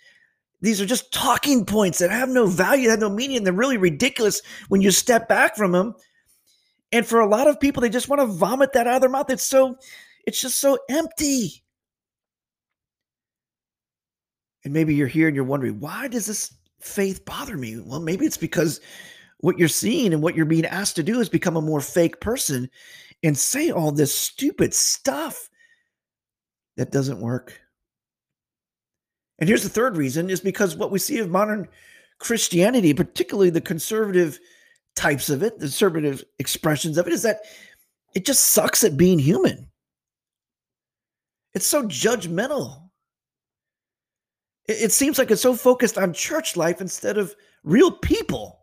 these 0.61 0.81
are 0.81 0.87
just 0.87 1.13
talking 1.13 1.65
points 1.65 1.99
that 1.99 2.11
have 2.11 2.29
no 2.29 2.47
value, 2.47 2.89
have 2.89 2.99
no 2.99 3.09
meaning, 3.09 3.45
they're 3.45 3.53
really 3.53 3.77
ridiculous 3.77 4.43
when 4.69 4.81
you 4.81 4.91
step 4.91 5.29
back 5.29 5.57
from 5.57 5.73
them. 5.73 5.95
And 6.91 7.07
for 7.07 7.21
a 7.21 7.29
lot 7.29 7.47
of 7.47 7.61
people, 7.61 7.81
they 7.81 7.91
just 7.91 8.09
want 8.09 8.21
to 8.21 8.27
vomit 8.27 8.73
that 8.73 8.87
out 8.87 8.97
of 8.97 9.01
their 9.03 9.11
mouth. 9.11 9.31
It's 9.31 9.43
so, 9.43 9.77
it's 10.27 10.41
just 10.41 10.59
so 10.59 10.79
empty. 10.89 11.63
And 14.65 14.73
maybe 14.73 14.95
you're 14.95 15.07
here 15.07 15.29
and 15.29 15.37
you're 15.37 15.45
wondering, 15.45 15.81
why 15.81 16.09
does 16.09 16.27
this 16.27 16.53
faith 16.81 17.25
bother 17.25 17.57
me? 17.57 17.81
Well, 17.81 18.01
maybe 18.01 18.27
it's 18.27 18.37
because 18.37 18.81
what 19.39 19.59
you're 19.59 19.69
seeing 19.69 20.13
and 20.13 20.23
what 20.23 20.35
you're 20.35 20.47
being 20.47 20.67
asked 20.67 20.97
to 20.97 21.03
do 21.03 21.21
is 21.21 21.29
become 21.29 21.57
a 21.57 21.63
more 21.63 21.81
fake 21.81 22.21
person 22.21 22.69
and 23.23 23.39
say 23.39 23.71
all 23.71 23.93
this 23.93 24.15
stupid 24.15 24.75
stuff 24.75 25.49
that 26.77 26.91
doesn't 26.91 27.21
work. 27.21 27.61
And 29.39 29.49
here's 29.49 29.63
the 29.63 29.69
third 29.69 29.97
reason 29.97 30.31
is 30.31 30.41
because 30.41 30.77
what 30.77 30.91
we 30.91 30.99
see 30.99 31.19
of 31.19 31.31
modern 31.31 31.69
Christianity, 32.19 32.93
particularly 32.93 33.51
the 33.51 33.61
conservative 33.61 34.39
types 34.97 35.31
of 35.31 35.43
it, 35.43 35.55
the 35.59 35.67
conservative 35.67 36.25
expressions 36.39 36.99
of 36.99 37.07
it, 37.07 37.13
is 37.13 37.23
that 37.23 37.41
it 38.15 38.25
just 38.25 38.47
sucks 38.47 38.83
at 38.83 38.97
being 38.97 39.19
human. 39.19 39.69
It's 41.55 41.67
so 41.67 41.85
judgmental. 41.85 42.89
It, 44.67 44.83
it 44.85 44.93
seems 44.93 45.19
like 45.19 45.31
it's 45.31 45.43
so 45.43 45.55
focused 45.55 45.99
on 45.99 46.13
church 46.13 46.57
life 46.57 46.81
instead 46.81 47.17
of 47.17 47.35
real 47.63 47.93
people. 47.93 48.57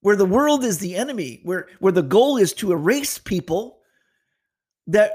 Where 0.00 0.16
the 0.16 0.24
world 0.24 0.64
is 0.64 0.78
the 0.78 0.96
enemy, 0.96 1.40
where, 1.44 1.68
where 1.78 1.92
the 1.92 2.02
goal 2.02 2.36
is 2.36 2.52
to 2.54 2.72
erase 2.72 3.18
people 3.18 3.78
that 4.88 5.12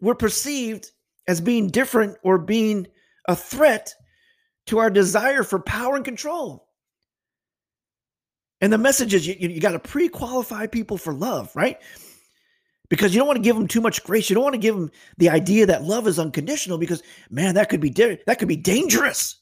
were 0.00 0.14
perceived 0.14 0.92
as 1.28 1.42
being 1.42 1.68
different 1.68 2.16
or 2.22 2.38
being 2.38 2.86
a 3.30 3.36
threat 3.36 3.94
to 4.66 4.78
our 4.78 4.90
desire 4.90 5.44
for 5.44 5.60
power 5.60 5.94
and 5.94 6.04
control. 6.04 6.66
And 8.60 8.72
the 8.72 8.78
message 8.78 9.14
is 9.14 9.26
you, 9.26 9.36
you 9.38 9.60
got 9.60 9.72
to 9.72 9.78
pre 9.78 10.08
qualify 10.08 10.66
people 10.66 10.98
for 10.98 11.14
love, 11.14 11.54
right? 11.54 11.78
Because 12.88 13.14
you 13.14 13.20
don't 13.20 13.28
want 13.28 13.36
to 13.36 13.42
give 13.42 13.54
them 13.54 13.68
too 13.68 13.80
much 13.80 14.02
grace. 14.02 14.28
You 14.28 14.34
don't 14.34 14.42
want 14.42 14.54
to 14.54 14.60
give 14.60 14.74
them 14.74 14.90
the 15.16 15.30
idea 15.30 15.64
that 15.66 15.84
love 15.84 16.08
is 16.08 16.18
unconditional 16.18 16.76
because, 16.76 17.04
man, 17.30 17.54
that 17.54 17.68
could 17.68 17.80
be 17.80 17.90
that 17.90 18.38
could 18.38 18.48
be 18.48 18.56
dangerous. 18.56 19.36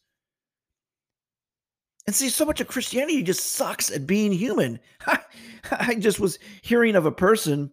And 2.07 2.15
see, 2.15 2.29
so 2.29 2.45
much 2.45 2.61
of 2.61 2.69
Christianity 2.69 3.23
just 3.23 3.53
sucks 3.53 3.91
at 3.91 4.07
being 4.07 4.33
human. 4.33 4.81
I 5.71 5.95
just 5.95 6.21
was 6.21 6.39
hearing 6.61 6.95
of 6.95 7.07
a 7.07 7.13
person 7.13 7.73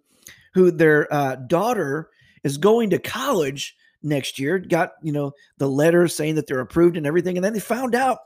who 0.53 0.71
their 0.71 1.13
uh, 1.13 1.35
daughter 1.35 2.09
is 2.43 2.57
going 2.57 2.89
to 2.91 2.99
college 2.99 3.75
next 4.05 4.39
year, 4.39 4.59
got, 4.59 4.93
you 5.01 5.11
know, 5.11 5.33
the 5.57 5.67
letter 5.67 6.07
saying 6.07 6.35
that 6.35 6.47
they're 6.47 6.59
approved 6.59 6.95
and 6.95 7.05
everything. 7.05 7.37
And 7.37 7.43
then 7.43 7.53
they 7.53 7.59
found 7.59 7.95
out 7.95 8.19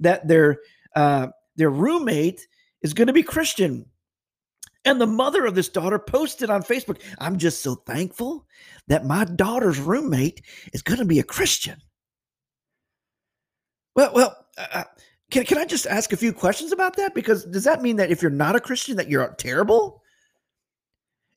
that 0.00 0.26
their 0.28 0.58
uh, 0.94 1.28
their 1.56 1.70
roommate 1.70 2.46
is 2.82 2.94
going 2.94 3.06
to 3.06 3.12
be 3.12 3.22
Christian. 3.22 3.86
And 4.84 5.00
the 5.00 5.06
mother 5.06 5.44
of 5.44 5.54
this 5.54 5.68
daughter 5.68 5.98
posted 5.98 6.48
on 6.48 6.62
Facebook, 6.62 7.00
I'm 7.18 7.36
just 7.36 7.62
so 7.62 7.74
thankful 7.74 8.46
that 8.88 9.04
my 9.04 9.24
daughter's 9.24 9.78
roommate 9.78 10.42
is 10.72 10.82
going 10.82 10.98
to 10.98 11.04
be 11.04 11.18
a 11.18 11.24
Christian. 11.24 11.76
Well, 13.94 14.12
well, 14.14 14.46
uh, 14.56 14.66
uh, 14.72 14.84
can, 15.30 15.44
can 15.44 15.58
I 15.58 15.66
just 15.66 15.86
ask 15.86 16.12
a 16.12 16.16
few 16.16 16.32
questions 16.32 16.72
about 16.72 16.96
that? 16.96 17.14
Because 17.14 17.44
does 17.44 17.64
that 17.64 17.82
mean 17.82 17.96
that 17.96 18.10
if 18.10 18.22
you're 18.22 18.30
not 18.30 18.56
a 18.56 18.60
Christian, 18.60 18.96
that 18.96 19.10
you're 19.10 19.34
terrible? 19.34 20.02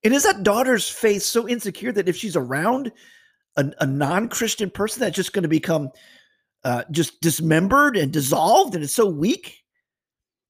And 0.03 0.13
is 0.13 0.23
that 0.23 0.43
daughter's 0.43 0.89
faith 0.89 1.23
so 1.23 1.47
insecure 1.47 1.91
that 1.91 2.07
if 2.07 2.15
she's 2.15 2.35
around 2.35 2.91
a, 3.55 3.71
a 3.79 3.85
non-Christian 3.85 4.69
person 4.69 5.01
that's 5.01 5.15
just 5.15 5.33
going 5.33 5.43
to 5.43 5.49
become 5.49 5.89
uh, 6.63 6.83
just 6.91 7.19
dismembered 7.21 7.97
and 7.97 8.11
dissolved, 8.11 8.75
and 8.75 8.83
it's 8.83 8.95
so 8.95 9.07
weak 9.07 9.63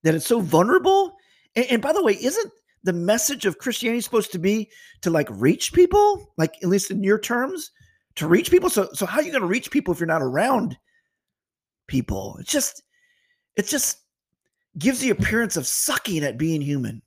that 0.03 0.13
it's 0.13 0.27
so 0.27 0.39
vulnerable. 0.39 1.15
And, 1.55 1.65
and, 1.65 1.81
by 1.81 1.93
the 1.93 2.03
way, 2.03 2.13
isn't 2.13 2.51
the 2.83 2.93
message 2.93 3.45
of 3.45 3.57
Christianity 3.57 4.01
supposed 4.01 4.31
to 4.33 4.39
be 4.39 4.69
to 5.01 5.09
like 5.09 5.27
reach 5.31 5.73
people, 5.73 6.33
like 6.37 6.55
at 6.61 6.69
least 6.69 6.91
in 6.91 7.03
your 7.03 7.19
terms, 7.19 7.71
to 8.15 8.27
reach 8.27 8.51
people? 8.51 8.69
So, 8.69 8.89
so 8.93 9.05
how 9.05 9.19
are 9.19 9.23
you 9.23 9.31
going 9.31 9.41
to 9.41 9.47
reach 9.47 9.71
people 9.71 9.93
if 9.93 9.99
you're 9.99 10.07
not 10.07 10.21
around 10.21 10.77
people? 11.87 12.37
It's 12.39 12.51
just, 12.51 12.83
it 13.55 13.67
just 13.67 13.99
gives 14.77 14.99
the 14.99 15.09
appearance 15.09 15.57
of 15.57 15.67
sucking 15.67 16.23
at 16.23 16.37
being 16.37 16.61
human 16.61 17.01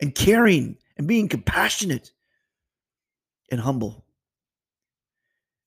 and 0.00 0.14
caring 0.14 0.76
and 0.96 1.06
being 1.06 1.28
compassionate 1.28 2.10
and 3.50 3.60
humble. 3.60 4.04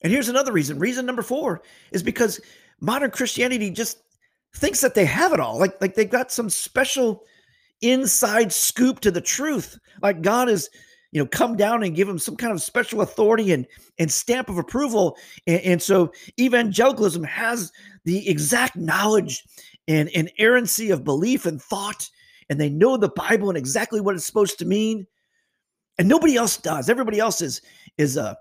And 0.04 0.12
here's 0.12 0.30
another 0.30 0.52
reason. 0.52 0.80
Reason 0.80 1.06
number 1.06 1.22
four 1.22 1.64
is 1.92 2.04
because 2.04 2.42
modern 2.82 3.12
Christianity 3.12 3.70
just 3.70 4.00
thinks 4.56 4.82
that 4.82 4.94
they 4.94 5.06
have 5.06 5.34
it 5.34 5.40
all. 5.40 5.58
Like, 5.58 5.80
like 5.82 5.96
they 5.96 6.06
got 6.06 6.32
some 6.32 6.50
special 6.50 7.24
inside 7.82 8.52
scoop 8.52 9.00
to 9.02 9.12
the 9.12 9.22
truth. 9.22 9.80
Like 10.02 10.22
God 10.22 10.50
is, 10.50 10.70
you 11.12 11.22
know, 11.22 11.28
come 11.28 11.56
down 11.56 11.84
and 11.84 11.96
give 11.96 12.08
them 12.08 12.20
some 12.20 12.36
kind 12.36 12.52
of 12.52 12.62
special 12.62 13.02
authority 13.02 13.54
and, 13.54 13.66
and 13.98 14.12
stamp 14.12 14.50
of 14.50 14.58
approval. 14.58 15.18
And, 15.48 15.62
and 15.62 15.82
so 15.82 16.12
evangelicalism 16.40 17.24
has 17.24 17.72
the 18.04 18.28
exact 18.28 18.76
knowledge 18.76 19.44
and 19.88 20.10
inerrancy 20.10 20.90
of 20.90 21.04
belief 21.04 21.46
and 21.46 21.62
thought. 21.62 22.10
And 22.50 22.60
they 22.60 22.70
know 22.70 22.98
the 22.98 23.10
Bible 23.10 23.50
and 23.50 23.58
exactly 23.58 24.02
what 24.02 24.16
it's 24.16 24.26
supposed 24.26 24.60
to 24.60 24.66
mean. 24.66 25.08
And 25.98 26.10
nobody 26.10 26.36
else 26.36 26.58
does. 26.58 26.90
Everybody 26.90 27.20
else 27.20 27.42
is 27.42 27.62
is 27.98 28.18
a 28.18 28.36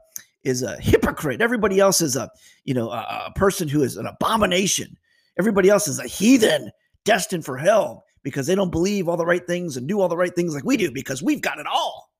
is 0.44 0.62
a 0.62 0.76
hypocrite. 0.76 1.40
Everybody 1.40 1.78
else 1.78 2.00
is 2.00 2.16
a, 2.16 2.30
you 2.64 2.74
know, 2.74 2.90
a, 2.90 3.26
a 3.28 3.32
person 3.34 3.68
who 3.68 3.82
is 3.82 3.96
an 3.96 4.06
abomination. 4.06 4.96
Everybody 5.38 5.68
else 5.68 5.88
is 5.88 5.98
a 5.98 6.06
heathen 6.06 6.70
destined 7.04 7.44
for 7.44 7.56
hell 7.56 8.04
because 8.22 8.46
they 8.46 8.54
don't 8.54 8.70
believe 8.70 9.08
all 9.08 9.16
the 9.16 9.26
right 9.26 9.46
things 9.46 9.76
and 9.76 9.88
do 9.88 10.00
all 10.00 10.08
the 10.08 10.16
right 10.16 10.34
things 10.34 10.54
like 10.54 10.64
we 10.64 10.76
do 10.76 10.90
because 10.92 11.22
we've 11.22 11.40
got 11.40 11.58
it 11.58 11.66
all. 11.66 12.10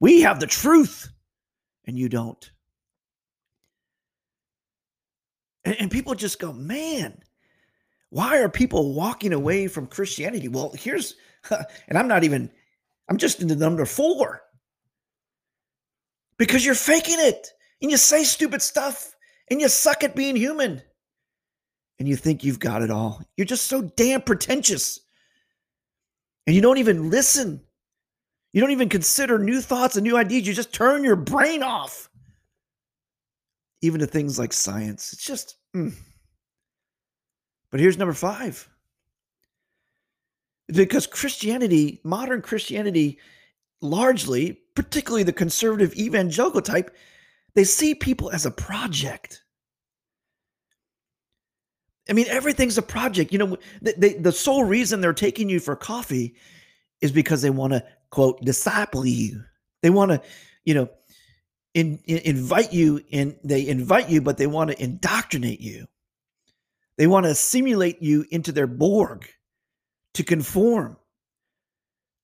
We 0.00 0.20
have 0.22 0.40
the 0.40 0.46
truth 0.46 1.08
and 1.86 1.98
you 1.98 2.08
don't. 2.08 2.50
And, 5.64 5.76
and 5.80 5.90
people 5.90 6.14
just 6.14 6.38
go, 6.38 6.52
man, 6.52 7.18
why 8.10 8.38
are 8.38 8.48
people 8.48 8.94
walking 8.94 9.32
away 9.32 9.68
from 9.68 9.86
Christianity? 9.86 10.48
Well, 10.48 10.72
here's, 10.76 11.14
and 11.50 11.98
I'm 11.98 12.08
not 12.08 12.24
even, 12.24 12.50
I'm 13.08 13.16
just 13.16 13.40
in 13.40 13.48
the 13.48 13.56
number 13.56 13.84
four 13.84 14.42
because 16.38 16.64
you're 16.64 16.74
faking 16.74 17.18
it 17.18 17.52
and 17.82 17.90
you 17.90 17.96
say 17.96 18.24
stupid 18.24 18.62
stuff 18.62 19.14
and 19.50 19.60
you 19.60 19.68
suck 19.68 20.04
at 20.04 20.16
being 20.16 20.36
human 20.36 20.82
and 21.98 22.08
you 22.08 22.16
think 22.16 22.44
you've 22.44 22.60
got 22.60 22.82
it 22.82 22.90
all. 22.90 23.22
You're 23.36 23.46
just 23.46 23.66
so 23.66 23.82
damn 23.82 24.22
pretentious. 24.22 25.00
And 26.46 26.54
you 26.56 26.62
don't 26.62 26.78
even 26.78 27.10
listen 27.10 27.62
You 28.52 28.62
don't 28.62 28.70
even 28.70 28.88
consider 28.88 29.38
new 29.38 29.60
thoughts 29.60 29.96
and 29.96 30.04
new 30.04 30.16
ideas. 30.16 30.46
You 30.46 30.54
just 30.54 30.72
turn 30.72 31.04
your 31.04 31.16
brain 31.16 31.62
off. 31.62 32.08
Even 33.82 34.00
to 34.00 34.06
things 34.06 34.38
like 34.38 34.54
science. 34.54 35.12
It's 35.12 35.24
just. 35.24 35.58
Mm. 35.76 35.92
But 37.70 37.80
here's 37.80 37.98
number 37.98 38.14
five. 38.14 38.66
Because 40.68 41.06
Christianity, 41.06 42.00
modern 42.02 42.40
Christianity, 42.40 43.18
largely, 43.80 44.60
particularly 44.74 45.22
the 45.22 45.32
conservative 45.32 45.94
evangelical 45.94 46.62
type, 46.62 46.94
they 47.54 47.64
see 47.64 47.94
people 47.94 48.30
as 48.30 48.46
a 48.46 48.50
project. 48.50 49.42
I 52.08 52.12
mean, 52.12 52.26
everything's 52.28 52.78
a 52.78 52.82
project. 52.82 53.32
You 53.32 53.38
know, 53.38 53.58
they, 53.82 53.94
they, 53.96 54.12
the 54.14 54.32
sole 54.32 54.64
reason 54.64 55.00
they're 55.00 55.12
taking 55.12 55.48
you 55.48 55.58
for 55.58 55.74
coffee 55.74 56.36
is 57.00 57.12
because 57.12 57.42
they 57.42 57.50
want 57.50 57.72
to, 57.72 57.84
quote, 58.10 58.40
disciple 58.42 59.04
you. 59.04 59.42
They 59.82 59.90
want 59.90 60.12
to, 60.12 60.22
you 60.64 60.74
know, 60.74 60.88
in, 61.74 61.98
in, 62.06 62.18
invite 62.18 62.72
you 62.72 63.00
in, 63.10 63.36
they 63.44 63.66
invite 63.66 64.08
you, 64.08 64.20
but 64.22 64.38
they 64.38 64.46
want 64.46 64.70
to 64.70 64.82
indoctrinate 64.82 65.60
you. 65.60 65.86
They 66.96 67.06
want 67.06 67.26
to 67.26 67.34
simulate 67.34 68.00
you 68.00 68.24
into 68.30 68.52
their 68.52 68.66
Borg 68.66 69.28
to 70.14 70.24
conform, 70.24 70.96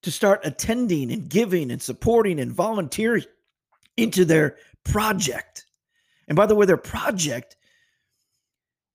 to 0.03 0.11
start 0.11 0.41
attending 0.43 1.11
and 1.11 1.29
giving 1.29 1.71
and 1.71 1.81
supporting 1.81 2.39
and 2.39 2.51
volunteering 2.51 3.25
into 3.97 4.25
their 4.25 4.57
project. 4.83 5.65
And 6.27 6.35
by 6.35 6.45
the 6.45 6.55
way, 6.55 6.65
their 6.65 6.77
project 6.77 7.55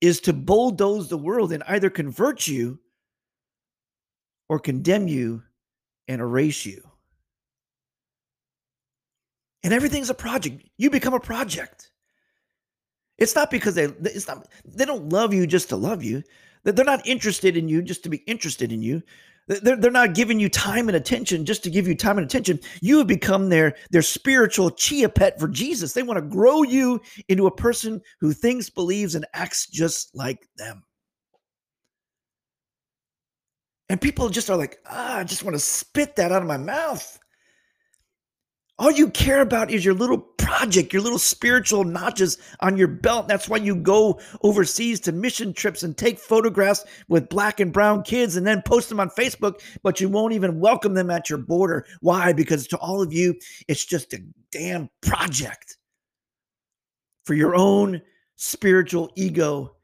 is 0.01 0.21
to 0.21 0.33
bulldoze 0.33 1.09
the 1.09 1.19
world 1.19 1.53
and 1.53 1.63
either 1.67 1.91
convert 1.91 2.47
you 2.47 2.79
or 4.49 4.59
condemn 4.59 5.09
you 5.09 5.43
and 6.07 6.21
erase 6.21 6.65
you. 6.65 6.83
And 9.65 9.75
everything's 9.75 10.11
a 10.11 10.15
project. 10.15 10.69
You 10.77 10.89
become 10.89 11.15
a 11.15 11.21
project. 11.21 11.91
It's 13.19 13.35
not 13.35 13.51
because 13.51 13.75
they 13.75 13.85
it's 13.85 14.29
not 14.29 14.47
they 14.65 14.85
don't 14.85 15.09
love 15.09 15.35
you 15.35 15.47
just 15.47 15.69
to 15.71 15.77
love 15.77 16.05
you. 16.05 16.23
They're 16.63 16.85
not 16.85 17.07
interested 17.07 17.57
in 17.57 17.69
you 17.69 17.83
just 17.83 18.05
to 18.05 18.09
be 18.09 18.19
interested 18.19 18.73
in 18.73 18.83
you. 18.83 19.03
They're, 19.49 19.77
they're 19.77 19.91
not 19.91 20.15
giving 20.15 20.39
you 20.39 20.49
time 20.51 20.89
and 20.89 20.97
attention 20.97 21.47
just 21.47 21.65
to 21.65 21.71
give 21.71 21.89
you 21.89 21.95
time 21.95 22.19
and 22.19 22.27
attention. 22.27 22.61
You 22.83 22.99
have 22.99 23.07
become 23.07 23.49
their, 23.49 23.75
their 23.91 24.03
spiritual 24.03 24.71
chia 24.71 25.09
pet 25.09 25.41
for 25.41 25.49
Jesus. 25.49 25.95
They 25.95 26.03
want 26.03 26.19
to 26.19 26.37
grow 26.37 26.63
you 26.63 27.01
into 27.29 27.47
a 27.47 27.55
person 27.55 28.03
who 28.21 28.33
thinks, 28.33 28.69
believes, 28.69 29.15
and 29.15 29.27
acts 29.33 29.67
just 29.67 30.15
like 30.15 30.47
them. 30.57 30.83
And 33.89 34.01
people 34.01 34.29
just 34.29 34.51
are 34.51 34.57
like, 34.57 34.79
ah, 34.87 35.19
I 35.19 35.25
just 35.25 35.45
want 35.45 35.55
to 35.55 35.61
spit 35.61 36.17
that 36.17 36.31
out 36.31 36.43
of 36.43 36.49
my 36.49 36.59
mouth. 36.59 37.19
All 38.79 38.91
you 38.91 39.09
care 39.11 39.41
about 39.41 39.71
is 39.71 39.85
your 39.85 39.95
little 39.95 40.28
project, 40.49 40.95
your 40.95 41.03
little 41.03 41.19
spiritual 41.19 41.85
notches 41.85 42.39
on 42.61 42.79
your 42.79 42.89
belt. 42.89 43.29
That's 43.29 43.51
why 43.51 43.59
you 43.59 43.77
go 43.77 44.19
overseas 44.43 44.99
to 45.01 45.13
mission 45.13 45.53
trips 45.53 45.83
and 45.83 45.95
take 45.95 46.19
photographs 46.19 46.87
with 47.09 47.29
black 47.29 47.61
and 47.61 47.71
brown 47.71 48.03
kids 48.03 48.35
and 48.35 48.47
then 48.47 48.63
post 48.63 48.89
them 48.89 48.99
on 48.99 49.11
Facebook, 49.11 49.61
but 49.83 50.01
you 50.01 50.09
won't 50.09 50.33
even 50.33 50.59
welcome 50.59 50.95
them 50.95 51.11
at 51.11 51.29
your 51.29 51.39
border. 51.39 51.85
Why? 52.01 52.33
Because 52.33 52.67
to 52.69 52.79
all 52.79 53.03
of 53.03 53.13
you, 53.13 53.35
it's 53.69 53.85
just 53.85 54.15
a 54.15 54.25
damn 54.51 54.89
project 55.03 55.77
for 57.27 57.35
your 57.35 57.55
own 57.55 58.01
spiritual 58.37 59.11
ego. 59.17 59.77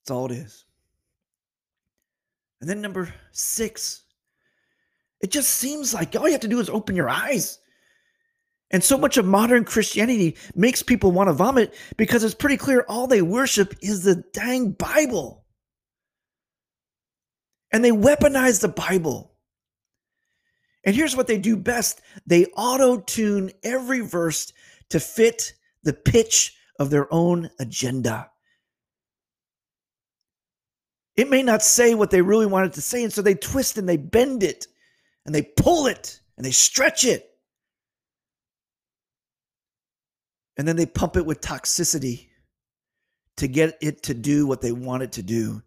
That's 0.00 0.10
all 0.10 0.26
it 0.26 0.32
is. 0.32 0.64
And 2.60 2.68
then 2.68 2.80
number 2.80 3.14
six 3.30 4.05
it 5.20 5.30
just 5.30 5.50
seems 5.50 5.94
like 5.94 6.14
all 6.14 6.26
you 6.26 6.32
have 6.32 6.40
to 6.42 6.48
do 6.48 6.60
is 6.60 6.68
open 6.68 6.96
your 6.96 7.08
eyes. 7.08 7.58
And 8.70 8.82
so 8.82 8.98
much 8.98 9.16
of 9.16 9.24
modern 9.24 9.64
Christianity 9.64 10.36
makes 10.54 10.82
people 10.82 11.12
want 11.12 11.28
to 11.28 11.32
vomit 11.32 11.74
because 11.96 12.24
it's 12.24 12.34
pretty 12.34 12.56
clear 12.56 12.84
all 12.88 13.06
they 13.06 13.22
worship 13.22 13.74
is 13.80 14.02
the 14.02 14.24
dang 14.32 14.72
Bible. 14.72 15.44
And 17.72 17.84
they 17.84 17.92
weaponize 17.92 18.60
the 18.60 18.68
Bible. 18.68 19.32
And 20.84 20.94
here's 20.94 21.16
what 21.16 21.26
they 21.26 21.38
do 21.38 21.56
best 21.56 22.00
they 22.26 22.46
auto 22.56 22.98
tune 22.98 23.52
every 23.62 24.00
verse 24.00 24.52
to 24.90 25.00
fit 25.00 25.52
the 25.82 25.92
pitch 25.92 26.56
of 26.78 26.90
their 26.90 27.12
own 27.12 27.50
agenda. 27.58 28.30
It 31.16 31.30
may 31.30 31.42
not 31.42 31.62
say 31.62 31.94
what 31.94 32.10
they 32.10 32.20
really 32.20 32.46
wanted 32.46 32.74
to 32.74 32.82
say, 32.82 33.02
and 33.02 33.12
so 33.12 33.22
they 33.22 33.34
twist 33.34 33.78
and 33.78 33.88
they 33.88 33.96
bend 33.96 34.42
it 34.42 34.66
and 35.26 35.34
they 35.34 35.42
pull 35.42 35.86
it 35.86 36.20
and 36.36 36.46
they 36.46 36.52
stretch 36.52 37.04
it. 37.04 37.28
And 40.56 40.66
then 40.66 40.76
they 40.76 40.86
pump 40.86 41.16
it 41.16 41.26
with 41.26 41.40
toxicity 41.40 42.28
to 43.36 43.48
get 43.48 43.76
it 43.82 44.04
to 44.04 44.14
do 44.14 44.46
what 44.46 44.62
they 44.62 44.72
want 44.72 45.02
it 45.02 45.12
to 45.12 45.22
do, 45.22 45.62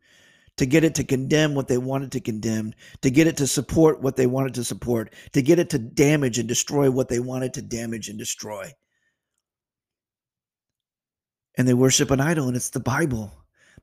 to 0.58 0.66
get 0.66 0.84
it 0.84 0.96
to 0.96 1.04
condemn 1.04 1.54
what 1.54 1.68
they 1.68 1.78
wanted 1.78 2.12
to 2.14 2.20
condemn, 2.20 2.74
to 3.02 3.12
get 3.12 3.28
it 3.28 3.38
to 3.38 3.46
support 3.46 4.02
what 4.02 4.16
they 4.16 4.26
wanted 4.26 4.56
to 4.56 4.64
support, 4.64 5.14
to 5.34 5.44
get 5.44 5.60
it 5.60 5.70
to 5.70 5.78
damage 5.78 6.40
and 6.40 6.48
destroy 6.48 6.90
what 6.90 7.10
they 7.10 7.20
wanted 7.20 7.54
to 7.54 7.62
damage 7.62 8.10
and 8.10 8.18
destroy. 8.18 8.72
And 11.56 11.68
they 11.68 11.74
worship 11.76 12.10
an 12.10 12.22
idol, 12.22 12.48
and 12.48 12.56
it's 12.56 12.70
the 12.70 12.80
Bible, 12.80 13.32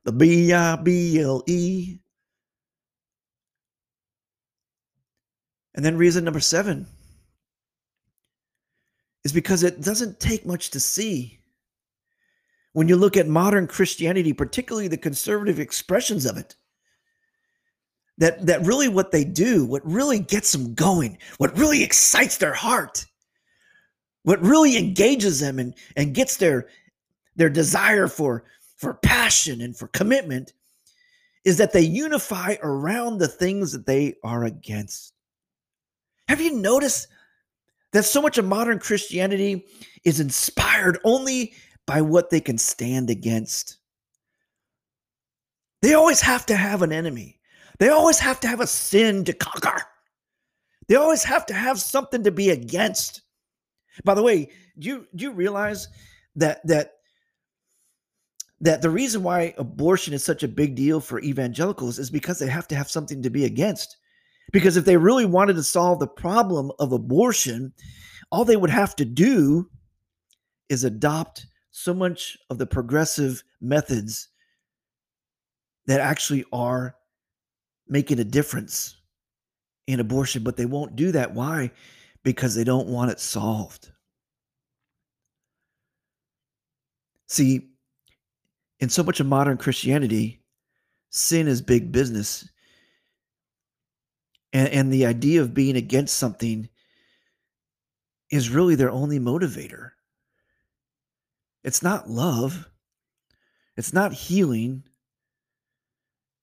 the 0.03 0.11
B 0.11 0.51
I 0.51 0.75
B 0.75 1.21
L 1.21 1.43
E. 1.47 1.99
And 5.77 5.85
then 5.85 5.95
reason 5.95 6.23
number 6.23 6.39
seven 6.39 6.87
is 9.23 9.31
because 9.31 9.61
it 9.61 9.81
doesn't 9.81 10.19
take 10.19 10.43
much 10.43 10.71
to 10.71 10.79
see. 10.79 11.39
When 12.73 12.87
you 12.87 12.95
look 12.95 13.15
at 13.15 13.27
modern 13.27 13.67
Christianity, 13.67 14.33
particularly 14.33 14.87
the 14.87 14.97
conservative 14.97 15.59
expressions 15.59 16.25
of 16.25 16.35
it, 16.35 16.55
that, 18.17 18.43
that 18.47 18.65
really 18.65 18.87
what 18.87 19.11
they 19.11 19.23
do, 19.23 19.65
what 19.65 19.85
really 19.85 20.17
gets 20.17 20.51
them 20.51 20.73
going, 20.73 21.19
what 21.37 21.55
really 21.55 21.83
excites 21.83 22.37
their 22.37 22.53
heart, 22.53 23.05
what 24.23 24.41
really 24.41 24.77
engages 24.77 25.39
them 25.39 25.59
and, 25.59 25.75
and 25.95 26.15
gets 26.15 26.37
their, 26.37 26.69
their 27.35 27.49
desire 27.49 28.07
for, 28.07 28.45
for 28.77 28.95
passion 28.95 29.61
and 29.61 29.77
for 29.77 29.87
commitment 29.89 30.53
is 31.45 31.57
that 31.57 31.71
they 31.71 31.81
unify 31.81 32.55
around 32.63 33.19
the 33.19 33.27
things 33.27 33.71
that 33.73 33.85
they 33.85 34.15
are 34.23 34.43
against. 34.43 35.13
Have 36.27 36.41
you 36.41 36.53
noticed 36.53 37.07
that 37.93 38.03
so 38.03 38.21
much 38.21 38.37
of 38.37 38.45
modern 38.45 38.79
Christianity 38.79 39.65
is 40.03 40.19
inspired 40.19 40.99
only 41.03 41.53
by 41.85 42.01
what 42.01 42.29
they 42.29 42.41
can 42.41 42.57
stand 42.57 43.09
against? 43.09 43.77
They 45.81 45.93
always 45.93 46.21
have 46.21 46.45
to 46.47 46.55
have 46.55 46.81
an 46.81 46.91
enemy. 46.91 47.39
They 47.79 47.89
always 47.89 48.19
have 48.19 48.39
to 48.41 48.47
have 48.47 48.59
a 48.59 48.67
sin 48.67 49.23
to 49.25 49.33
conquer. 49.33 49.83
They 50.87 50.95
always 50.95 51.23
have 51.23 51.45
to 51.47 51.53
have 51.53 51.79
something 51.79 52.23
to 52.23 52.31
be 52.31 52.49
against. 52.49 53.21
By 54.03 54.13
the 54.13 54.23
way, 54.23 54.49
do 54.79 54.87
you 54.87 55.07
do 55.15 55.25
you 55.25 55.31
realize 55.31 55.87
that 56.35 56.65
that 56.67 56.93
that 58.61 58.81
the 58.81 58.89
reason 58.89 59.21
why 59.21 59.53
abortion 59.57 60.13
is 60.13 60.23
such 60.23 60.43
a 60.43 60.47
big 60.47 60.75
deal 60.75 60.99
for 60.99 61.21
evangelicals 61.21 61.99
is 61.99 62.09
because 62.09 62.39
they 62.39 62.47
have 62.47 62.67
to 62.69 62.75
have 62.75 62.89
something 62.89 63.21
to 63.21 63.29
be 63.29 63.45
against. 63.45 63.97
Because 64.51 64.77
if 64.77 64.85
they 64.85 64.97
really 64.97 65.25
wanted 65.25 65.55
to 65.55 65.63
solve 65.63 65.99
the 65.99 66.07
problem 66.07 66.71
of 66.79 66.91
abortion, 66.91 67.73
all 68.31 68.45
they 68.45 68.55
would 68.55 68.69
have 68.69 68.95
to 68.97 69.05
do 69.05 69.69
is 70.69 70.83
adopt 70.83 71.47
so 71.71 71.93
much 71.93 72.37
of 72.49 72.57
the 72.57 72.65
progressive 72.65 73.43
methods 73.61 74.29
that 75.85 75.99
actually 75.99 76.45
are 76.51 76.95
making 77.87 78.19
a 78.19 78.23
difference 78.23 78.97
in 79.87 79.99
abortion, 79.99 80.43
but 80.43 80.57
they 80.57 80.65
won't 80.65 80.95
do 80.95 81.11
that. 81.11 81.33
Why? 81.33 81.71
Because 82.23 82.55
they 82.55 82.63
don't 82.63 82.87
want 82.87 83.11
it 83.11 83.19
solved. 83.19 83.91
See, 87.27 87.69
in 88.79 88.89
so 88.89 89.03
much 89.03 89.19
of 89.19 89.27
modern 89.27 89.57
Christianity, 89.57 90.41
sin 91.09 91.47
is 91.47 91.61
big 91.61 91.91
business 91.91 92.49
and, 94.53 94.69
and 94.69 94.93
the 94.93 95.05
idea 95.05 95.41
of 95.41 95.53
being 95.53 95.75
against 95.75 96.17
something 96.17 96.69
is 98.31 98.49
really 98.49 98.75
their 98.75 98.91
only 98.91 99.19
motivator. 99.19 99.91
It's 101.63 101.81
not 101.83 102.09
love. 102.09 102.69
It's 103.75 103.93
not 103.93 104.13
healing. 104.13 104.83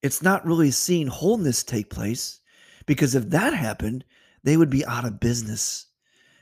It's 0.02 0.22
not 0.22 0.46
really 0.46 0.70
seeing 0.70 1.06
wholeness 1.06 1.64
take 1.64 1.90
place 1.90 2.40
because 2.86 3.14
if 3.14 3.30
that 3.30 3.54
happened, 3.54 4.04
they 4.42 4.56
would 4.56 4.70
be 4.70 4.84
out 4.84 5.04
of 5.04 5.20
business 5.20 5.86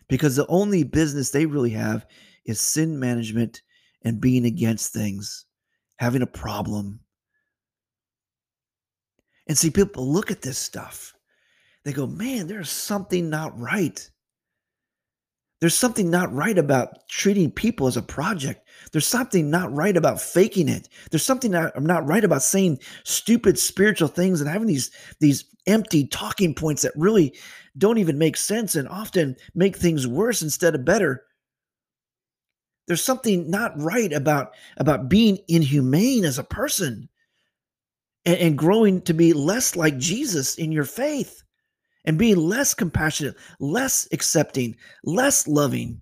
because 0.08 0.36
the 0.36 0.46
only 0.48 0.82
business 0.82 1.30
they 1.30 1.46
really 1.46 1.70
have 1.70 2.06
is 2.44 2.60
sin 2.60 2.98
management 2.98 3.62
and 4.04 4.20
being 4.20 4.44
against 4.44 4.92
things, 4.92 5.46
having 5.96 6.22
a 6.22 6.26
problem. 6.26 7.00
And 9.46 9.56
see, 9.56 9.70
people 9.70 10.12
look 10.12 10.30
at 10.30 10.42
this 10.42 10.58
stuff, 10.58 11.14
they 11.84 11.92
go, 11.92 12.06
man, 12.06 12.46
there's 12.46 12.70
something 12.70 13.28
not 13.28 13.58
right. 13.58 14.08
There's 15.60 15.76
something 15.76 16.10
not 16.10 16.32
right 16.32 16.58
about 16.58 17.08
treating 17.08 17.50
people 17.50 17.86
as 17.86 17.96
a 17.96 18.02
project. 18.02 18.68
There's 18.90 19.06
something 19.06 19.48
not 19.48 19.72
right 19.72 19.96
about 19.96 20.20
faking 20.20 20.68
it. 20.68 20.88
There's 21.10 21.24
something 21.24 21.52
not, 21.52 21.80
not 21.80 22.06
right 22.06 22.24
about 22.24 22.42
saying 22.42 22.80
stupid 23.04 23.58
spiritual 23.58 24.08
things 24.08 24.40
and 24.40 24.50
having 24.50 24.66
these, 24.66 24.90
these 25.20 25.44
empty 25.68 26.08
talking 26.08 26.54
points 26.54 26.82
that 26.82 26.92
really 26.96 27.36
don't 27.78 27.98
even 27.98 28.18
make 28.18 28.36
sense 28.36 28.74
and 28.74 28.88
often 28.88 29.36
make 29.54 29.76
things 29.76 30.06
worse 30.06 30.42
instead 30.42 30.74
of 30.74 30.84
better. 30.84 31.22
There's 32.88 33.04
something 33.04 33.48
not 33.48 33.80
right 33.80 34.12
about, 34.12 34.54
about 34.78 35.08
being 35.08 35.38
inhumane 35.46 36.24
as 36.24 36.40
a 36.40 36.44
person 36.44 37.08
and, 38.24 38.36
and 38.36 38.58
growing 38.58 39.00
to 39.02 39.14
be 39.14 39.32
less 39.32 39.76
like 39.76 39.96
Jesus 39.98 40.56
in 40.56 40.72
your 40.72 40.84
faith 40.84 41.41
and 42.04 42.18
being 42.18 42.36
less 42.36 42.74
compassionate, 42.74 43.36
less 43.60 44.08
accepting, 44.12 44.76
less 45.04 45.46
loving. 45.46 46.00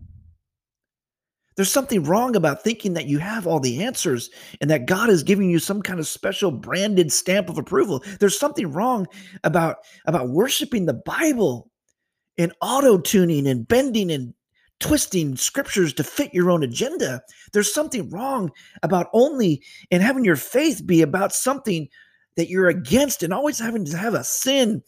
There's 1.57 1.71
something 1.71 2.05
wrong 2.05 2.37
about 2.37 2.65
thinking 2.65 2.95
that 2.95 3.07
you 3.07 3.19
have 3.19 3.47
all 3.47 3.61
the 3.61 3.83
answers 3.83 4.31
and 4.61 4.71
that 4.71 4.87
God 4.87 5.11
is 5.11 5.23
giving 5.23 5.51
you 5.51 5.59
some 5.59 5.83
kind 5.83 6.01
of 6.01 6.07
special 6.07 6.51
branded 6.51 7.13
stamp 7.13 7.51
of 7.51 7.59
approval. 7.59 8.03
There's 8.19 8.39
something 8.39 8.73
wrong 8.73 9.07
about, 9.45 9.79
about 10.07 10.31
worshiping 10.31 10.87
the 10.87 10.95
Bible 10.95 11.71
and 12.39 12.55
auto 12.63 12.97
tuning 12.97 13.47
and 13.47 13.69
bending 13.69 14.11
and 14.11 14.33
twisting 14.79 15.37
scriptures 15.37 15.93
to 15.93 16.05
fit 16.05 16.33
your 16.33 16.51
own 16.51 16.63
agenda. 16.63 17.21
There's 17.53 17.75
something 17.75 18.09
wrong 18.09 18.51
about 18.83 19.09
only 19.13 19.63
and 19.91 20.03
having 20.03 20.25
your 20.25 20.37
faith 20.37 20.87
be 20.87 21.03
about 21.03 21.35
something 21.35 21.89
that 22.37 22.49
you're 22.49 22.69
against 22.69 23.23
and 23.23 23.35
always 23.35 23.59
having 23.59 23.85
to 23.85 23.97
have 23.99 24.15
a 24.15 24.25
sin 24.25 24.83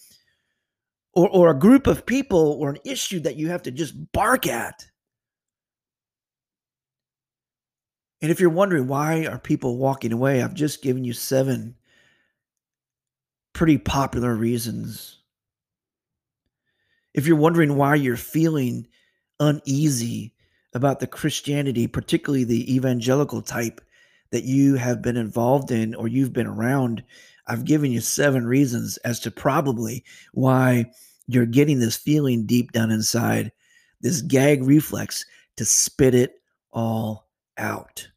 or, 1.14 1.28
or 1.28 1.50
a 1.50 1.58
group 1.58 1.86
of 1.86 2.06
people 2.06 2.58
or 2.60 2.70
an 2.70 2.78
issue 2.84 3.20
that 3.20 3.36
you 3.36 3.48
have 3.48 3.62
to 3.62 3.70
just 3.70 4.12
bark 4.12 4.46
at. 4.46 4.86
And 8.20 8.30
if 8.30 8.40
you're 8.40 8.50
wondering 8.50 8.86
why 8.86 9.26
are 9.26 9.38
people 9.38 9.78
walking 9.78 10.12
away, 10.12 10.42
I've 10.42 10.54
just 10.54 10.82
given 10.82 11.04
you 11.04 11.12
seven 11.12 11.74
pretty 13.52 13.78
popular 13.78 14.34
reasons. 14.34 15.18
If 17.14 17.26
you're 17.26 17.36
wondering 17.36 17.76
why 17.76 17.96
you're 17.96 18.16
feeling 18.16 18.86
uneasy 19.40 20.34
about 20.72 21.00
the 21.00 21.06
Christianity, 21.06 21.86
particularly 21.86 22.44
the 22.44 22.74
evangelical 22.74 23.42
type 23.42 23.80
that 24.30 24.44
you 24.44 24.76
have 24.76 25.02
been 25.02 25.16
involved 25.16 25.70
in 25.70 25.94
or 25.94 26.08
you've 26.08 26.32
been 26.32 26.46
around, 26.46 27.04
I've 27.46 27.64
given 27.64 27.90
you 27.90 28.00
seven 28.00 28.46
reasons 28.46 28.96
as 28.98 29.20
to 29.20 29.30
probably 29.30 30.04
why 30.32 30.86
you're 31.26 31.46
getting 31.46 31.78
this 31.80 31.96
feeling 31.96 32.46
deep 32.46 32.72
down 32.72 32.90
inside, 32.90 33.52
this 34.00 34.22
gag 34.22 34.62
reflex 34.62 35.24
to 35.56 35.64
spit 35.64 36.14
it 36.14 36.40
all 36.72 37.28
out. 37.58 38.08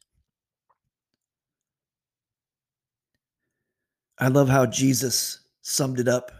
I 4.18 4.28
love 4.28 4.48
how 4.48 4.66
Jesus 4.66 5.40
summed 5.62 6.00
it 6.00 6.08
up 6.08 6.32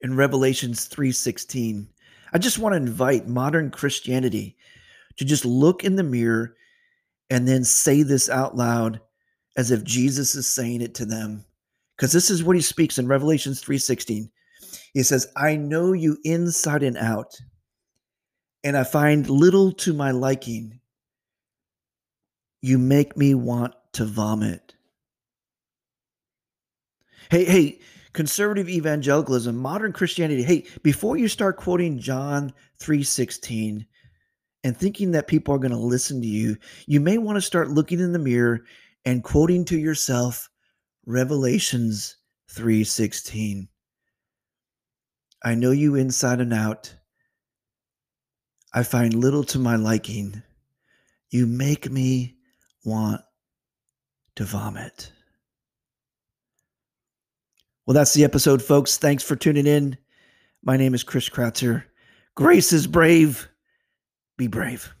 in 0.00 0.14
Revelations 0.14 0.86
3:16. 0.86 1.88
I 2.32 2.38
just 2.38 2.58
want 2.58 2.74
to 2.74 2.76
invite 2.76 3.26
modern 3.26 3.70
Christianity 3.70 4.56
to 5.16 5.24
just 5.24 5.44
look 5.44 5.82
in 5.82 5.96
the 5.96 6.02
mirror 6.02 6.54
and 7.30 7.48
then 7.48 7.64
say 7.64 8.02
this 8.02 8.28
out 8.28 8.56
loud 8.56 9.00
as 9.56 9.70
if 9.70 9.82
Jesus 9.82 10.34
is 10.34 10.46
saying 10.46 10.82
it 10.82 10.94
to 10.94 11.04
them. 11.04 11.44
Because 11.98 12.12
this 12.12 12.30
is 12.30 12.44
what 12.44 12.54
he 12.54 12.62
speaks 12.62 12.98
in 12.98 13.08
Revelations 13.08 13.60
3:16. 13.60 14.30
He 14.94 15.02
says, 15.02 15.26
I 15.36 15.56
know 15.56 15.92
you 15.92 16.18
inside 16.24 16.82
and 16.82 16.96
out, 16.96 17.34
and 18.62 18.76
I 18.76 18.84
find 18.84 19.28
little 19.28 19.72
to 19.72 19.92
my 19.92 20.12
liking. 20.12 20.80
You 22.62 22.78
make 22.78 23.16
me 23.16 23.34
want 23.34 23.74
to 23.94 24.04
vomit. 24.04 24.74
Hey, 27.30 27.44
hey, 27.44 27.80
conservative 28.12 28.68
evangelicalism, 28.68 29.56
modern 29.56 29.92
Christianity. 29.92 30.42
Hey, 30.42 30.66
before 30.82 31.16
you 31.16 31.28
start 31.28 31.56
quoting 31.56 31.98
John 31.98 32.52
3:16 32.80 33.86
and 34.62 34.76
thinking 34.76 35.10
that 35.12 35.26
people 35.26 35.54
are 35.54 35.58
going 35.58 35.72
to 35.72 35.76
listen 35.76 36.20
to 36.20 36.26
you, 36.26 36.56
you 36.86 37.00
may 37.00 37.18
want 37.18 37.36
to 37.36 37.42
start 37.42 37.70
looking 37.70 37.98
in 37.98 38.12
the 38.12 38.18
mirror 38.18 38.64
and 39.04 39.24
quoting 39.24 39.64
to 39.66 39.78
yourself 39.78 40.48
Revelations 41.08 42.18
3:16. 42.50 43.66
I 45.42 45.54
know 45.54 45.70
you 45.70 45.94
inside 45.94 46.38
and 46.38 46.52
out. 46.52 46.94
I 48.74 48.82
find 48.82 49.14
little 49.14 49.42
to 49.44 49.58
my 49.58 49.76
liking. 49.76 50.42
You 51.30 51.46
make 51.46 51.90
me 51.90 52.36
want 52.84 53.22
to 54.36 54.44
vomit. 54.44 55.10
Well, 57.86 57.94
that's 57.94 58.12
the 58.12 58.24
episode, 58.24 58.62
folks. 58.62 58.98
Thanks 58.98 59.24
for 59.24 59.34
tuning 59.34 59.66
in. 59.66 59.96
My 60.62 60.76
name 60.76 60.92
is 60.92 61.04
Chris 61.04 61.30
Kratzer. 61.30 61.84
Grace 62.34 62.70
is 62.70 62.86
brave. 62.86 63.48
Be 64.36 64.46
brave. 64.46 64.92